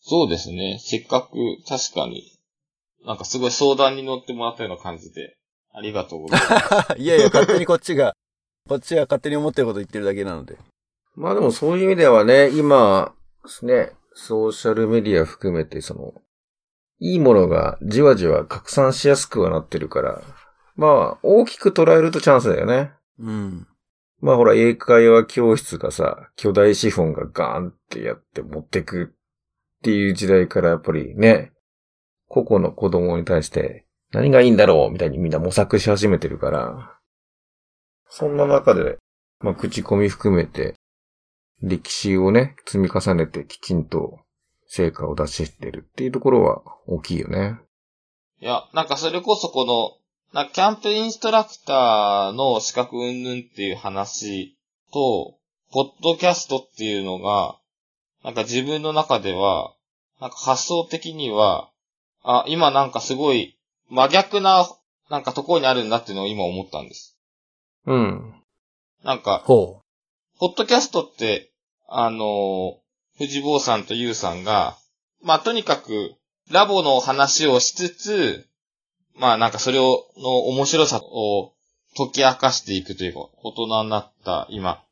[0.00, 0.78] そうですね。
[0.80, 1.28] せっかく、
[1.68, 2.38] 確かに。
[3.04, 5.36] なんかすごい相談に乗ってもらったような感じで。
[5.72, 6.94] ありがとうございます。
[6.98, 8.14] いやいや、勝手にこっちが、
[8.68, 10.58] こっちが勝手に思ってること言ってるだけなので。
[11.14, 13.12] まあでもそういう意味ではね、今
[13.44, 16.14] ですね、ソーシャルメディア含めてその、
[16.98, 20.22] いいものがじわじわ拡散しやすくはなってるから、
[20.76, 22.92] まあ大きく捉えるとチャンスだよね。
[23.18, 23.66] うん。
[24.20, 29.14] まあほら、英会話教室がさ、巨大資本がガーンってやって持ってく
[29.80, 31.52] っていう時代からやっぱりね、
[32.28, 36.98] 個々の子供に対して何がいいんだろうみたいにみんな模索し始めてるから、
[38.08, 38.98] そんな中で、
[39.40, 40.74] まあ口コミ含めて、
[41.62, 44.18] 歴史をね、積み重ねてきちんと
[44.66, 47.58] 成果を出してるっていうところは大きいよね。
[48.40, 49.96] いや、なんかそれこそこの、
[50.32, 54.56] なキャンプインストラクターの資格云々っていう話
[54.92, 55.36] と、
[55.72, 57.59] ポッドキャストっていうのが、
[58.24, 59.74] なんか自分の中では、
[60.20, 61.70] なんか発想的には、
[62.22, 63.56] あ、今なんかすごい
[63.88, 64.68] 真逆な、
[65.08, 67.16] なんかところにあるんだっていうのを今思ったんです。
[67.86, 68.34] うん。
[69.02, 69.80] なんか、ほ
[70.38, 71.50] ポッドキャストって、
[71.88, 72.80] あのー
[73.20, 74.78] 藤坊さんとゆうさんが、
[75.22, 76.14] まあ、とにかく、
[76.50, 78.48] ラボの話をしつつ、
[79.14, 81.52] まあ、なんかそれを、の面白さを
[81.98, 84.82] 解き明かしていくというか、大人になった今、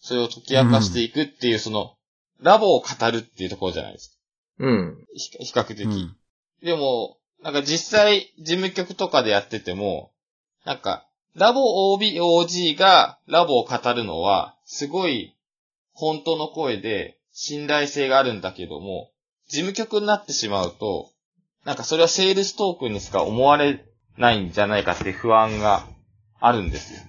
[0.00, 1.94] それを解き明かしていくっていう、その、
[2.40, 4.16] ラボを語るっていうところじゃないですか。
[4.60, 5.06] うん。
[5.14, 5.84] ひ比較的。
[5.84, 5.88] う。
[5.88, 6.16] うん。
[6.62, 10.12] でも、なんか実際、事務局とかでやってても、
[10.64, 15.36] なんか、ラボ OB、OG がラボを語るのは、すごい、
[15.92, 19.12] 本当の声で、信頼性があるんだけども、
[19.48, 21.10] 事務局になってしまうと、
[21.64, 23.84] なんかそれはセールストークンにしか思われ
[24.16, 25.86] ないんじゃないかって不安が
[26.40, 27.00] あるんですよ。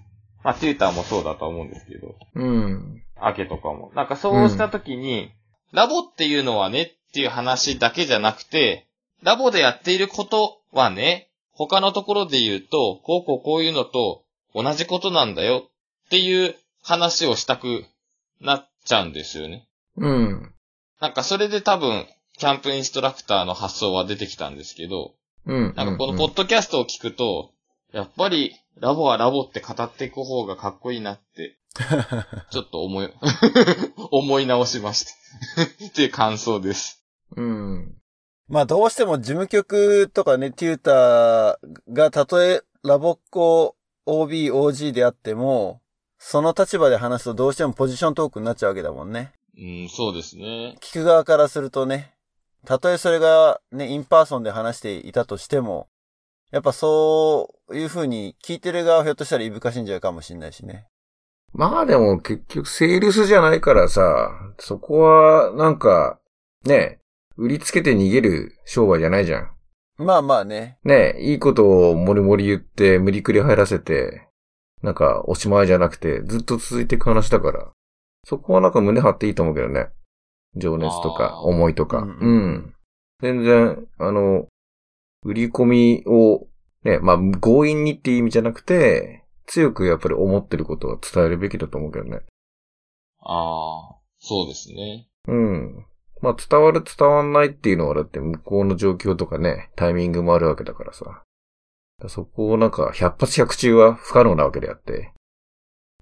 [0.43, 2.15] まあ、テューターもそうだと思うんですけど。
[2.35, 3.03] うん。
[3.21, 3.91] アケとかも。
[3.95, 5.31] なんかそうしたときに、
[5.71, 8.87] ラボっていうのはねっていう話だけじゃなくて、
[9.21, 15.69] ラボでやっていることはね、他のところで言うと、こうこうこういうのと同じことなんだよ
[16.05, 17.85] っていう話をしたく
[18.41, 19.67] なっちゃうんですよね。
[19.97, 20.53] うん。
[21.01, 22.07] なんかそれで多分、
[22.37, 25.13] キャンプインストラクターの発想は出てきたんですけど、
[25.45, 25.73] うん。
[25.75, 27.51] なんかこのポッドキャストを聞くと、
[27.91, 31.57] やっぱりラボはラボって語っていく方がかっこいいなって、
[32.51, 33.13] ちょっと思い、
[34.11, 35.11] 思い直しました。
[35.87, 37.03] っていう感想です。
[37.35, 37.95] うん。
[38.47, 45.81] まあどうしても事務局とかね、テューターがたとえラボっ子 OB、OG であっても、
[46.17, 49.33] その立場で話すとどうしてもポジショントークになっちゃうわけだもんね。
[49.57, 50.75] うん、そうですね。
[50.81, 52.13] 聞く側からするとね、
[52.65, 55.87] たとえそれがね、 in person で話していたとしても、
[56.51, 60.87] やっぱそういう風に聞いてる側はひょっとしたらいぶかしんじゃうかもしんないしね。
[61.53, 66.19] まあでも結局セールスじゃないからさ、そこはなんか、
[66.63, 66.99] ね、
[67.37, 69.51] 売りつけて逃げる商売じゃないじゃん。
[69.97, 70.77] まあまあね。
[70.83, 74.27] ね、いいことをもりもり言って無理くり入らせて、
[74.81, 77.71] なんかおしまいじゃなくてずっと続いていく話だから、
[78.25, 79.89] そこはなんか胸張っていいと思うけどね。
[80.55, 81.99] 情熱とか思いとか。
[81.99, 82.73] ううんん。
[83.21, 84.47] 全然、あの、
[85.23, 86.47] 売り込みを、
[86.83, 89.18] ね、まあ強引にっていう意味じゃなくて、
[89.49, 92.21] 強くやっぱり思ってることは伝えるべきだと思うけどね。
[93.21, 95.07] ああ、そうですね。
[95.27, 95.85] うん。
[96.21, 101.23] まあ伝わる伝わんないっていうのはだって向こうの状況とかね、タイミングもあるわけだからさ。
[102.07, 105.11] そこをなんか百発百中は不可能なわけであって。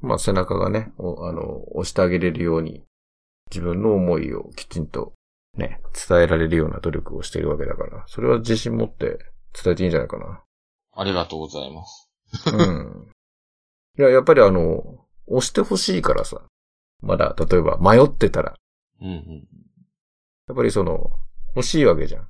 [0.02, 2.84] まあ背中がね、おあの、押してあげれるように、
[3.50, 5.14] 自分の思いをきちんと
[5.56, 9.18] ね、伝えられるような努力をしているわけだから、それは自信持って
[9.54, 10.44] 伝えていいんじゃないかな。
[10.94, 12.10] ありがとうございます。
[12.54, 13.08] うん。
[13.98, 16.42] いや、やっぱりあの、押してほしいからさ。
[17.02, 18.56] まだ、例えば迷ってたら、
[19.02, 19.48] うんうん。
[20.48, 21.12] やっぱりその、
[21.56, 22.28] 欲しいわけじゃん。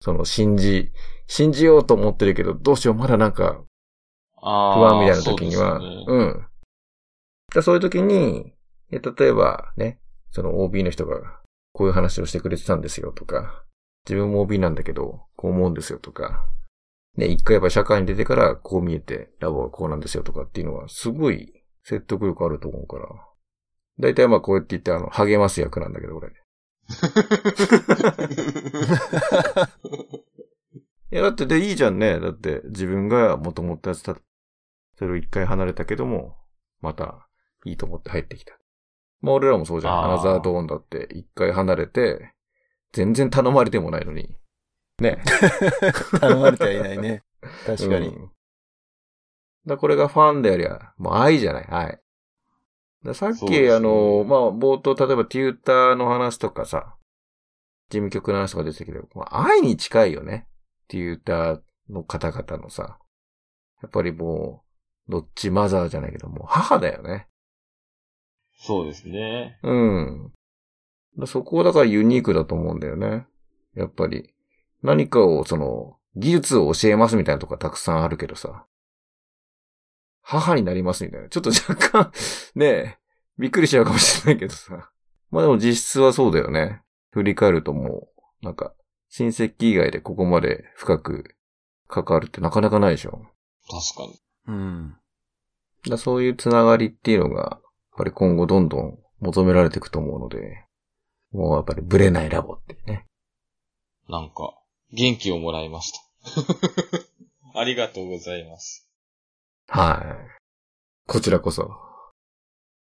[0.00, 0.92] その、信じ、
[1.26, 3.62] 信じようと思ってるけど、どうしよう、まだなんか。
[4.40, 6.46] 不安みたいな時には、そうねうん。
[7.54, 8.52] だそういう時に、
[8.90, 9.98] 例えばね、
[10.30, 11.40] その OB の人が、
[11.72, 13.64] こういう話をしてくれてたんですよとか、
[14.06, 16.44] 自分も OB なんだけど、こう思うんですよとか、
[17.16, 21.52] ね、一回やっぱり社会に出てからこう見えて、ラボはこうなんですよとかっていうのは、すごい
[21.82, 23.08] 説得力あると思うから。
[23.98, 26.28] 大体まあこうやって言って、あの、励ます役なんだけど、俺。
[31.10, 32.20] いや、だってでいいじゃんね。
[32.20, 34.16] だって自分が元々やってた、
[34.98, 36.36] それを一回離れたけども、
[36.80, 37.28] また
[37.64, 38.58] いいと思って入ってきた。
[39.20, 40.04] まあ俺らもそうじゃん。
[40.04, 42.34] アナザードーンだって一回離れて、
[42.92, 44.36] 全然頼まれてもないのに。
[44.98, 45.22] ね。
[46.20, 47.22] 頼まれてはいないね。
[47.66, 48.08] 確かに。
[48.08, 48.30] うん
[49.66, 51.98] だこれがファンでありゃ、もう愛じゃない、愛。
[53.04, 56.96] ださっき、ねあの、まあ、冒頭、例えばテューターの話とかさ、
[57.88, 60.46] 事務局の話とか出てきたけど、まあ、愛に近いよね。
[60.88, 62.98] テューターの方々のさ、
[63.82, 64.62] やっぱりも
[65.08, 67.26] う、どっちマザーじゃないけど、もう母だよね。
[68.58, 69.58] そうですね。
[69.62, 70.32] うん。
[71.18, 73.26] だそこだからユニークだと思うんだよね。
[73.74, 74.32] やっぱり。
[74.82, 78.66] 何かを、その、技術を教えますみたいなとこたくさんあるけどさ。
[80.22, 81.28] 母になりますみたいな。
[81.28, 82.12] ちょっと若干、
[82.56, 82.98] ねえ、
[83.38, 84.90] びっくりしちゃうかもしれないけどさ。
[85.30, 86.82] まあでも実質はそうだよね。
[87.10, 88.08] 振り返るとも
[88.42, 88.74] う、なんか、
[89.08, 91.36] 親戚以外でここまで深く
[91.88, 93.12] 関わるってなかなかないでしょ。
[93.68, 94.20] 確かに。
[94.48, 94.96] うん。
[95.88, 97.60] だそういうつながりっていうのが、やっ
[97.98, 100.66] ぱり今後どんどん求められていくと思うので、
[101.32, 103.06] もうやっぱりブレないラボってね。
[104.08, 104.54] なんか、
[104.92, 106.00] 元気をもらいました。
[107.58, 108.88] ありがとうございます。
[109.68, 110.40] はい。
[111.06, 111.70] こちらこそ、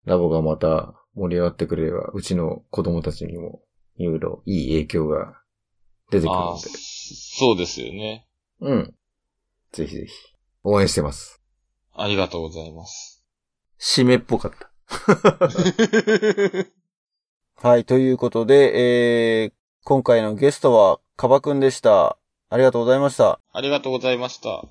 [0.06, 3.62] ラボがまた盛り上がってくれれば、うちの子供たちにも
[3.96, 5.42] いろいろいい影響が
[6.12, 8.28] 出てくるので、そうですよね。
[8.60, 8.96] うん。
[9.72, 10.14] ぜひぜひ、
[10.64, 11.42] 応援してます。
[11.94, 13.24] ありがとうございます。
[13.80, 14.72] 締めっぽかった。
[17.68, 22.18] はい、ということで、えー、今回のゲストは、カバくんでした。
[22.50, 23.40] ありがとうございました。
[23.54, 24.64] ありがとうございました。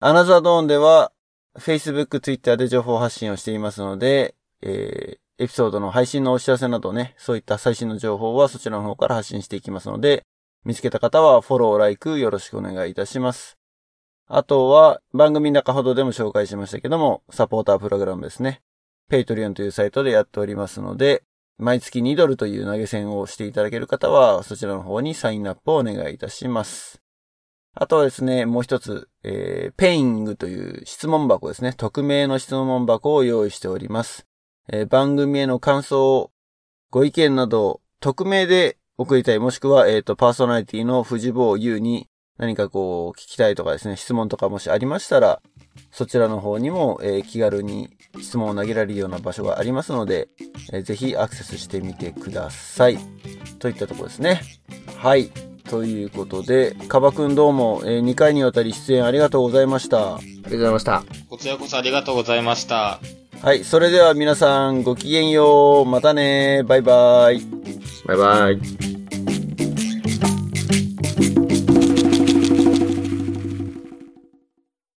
[0.00, 1.12] アナザードーンでは、
[1.56, 10.24] Facebook、Twitter で情報発信をしていますので、えー、エピソードの配信のお知らせなどね、そういった最新の情報はそちらの方から発信していきますので、
[10.64, 13.56] 見つけた方はフォロー、ライクよろしくお願いいたします。
[14.26, 18.62] あとは、番組の中ほどでも紹介しましたけども、サポータープログラムですね。
[19.12, 21.22] Patreon というサイトでやっておりますので、
[21.58, 27.02] 毎月2ドルという投げ銭をしていただける方は、そちらの方にサインアップをお願いいたします。
[27.74, 31.72] あとはですね、もう一つ、えー、ペイングという質問箱ですね。
[31.76, 34.26] 匿名の質問箱を用意しております。
[34.70, 36.30] えー番組への感想、
[36.90, 45.42] ご意見など、匿名で送りたい、もしくは、えっ、と、パーソナリティの藤坊優に何かこう、聞きたいとかですね、質問とかもしありましたら、
[45.90, 50.28] そちらの方にも、えー気軽に質問を投げられるような場所がありますので、
[50.72, 52.98] えーぜひアクセスしてみてください。
[53.58, 54.40] といったところですね。
[54.96, 55.30] はい。
[55.68, 60.16] ということで、カバくんどうも、え2回にわたり出演ありがとうございました。
[60.16, 61.04] ありがとうございました。
[61.28, 62.98] こちらこそありがとうございました。
[63.42, 63.64] はい。
[63.64, 65.86] それでは皆さんごきげんよう。
[65.86, 66.62] またね。
[66.64, 67.40] バイバイ。
[68.06, 69.17] バイバイ。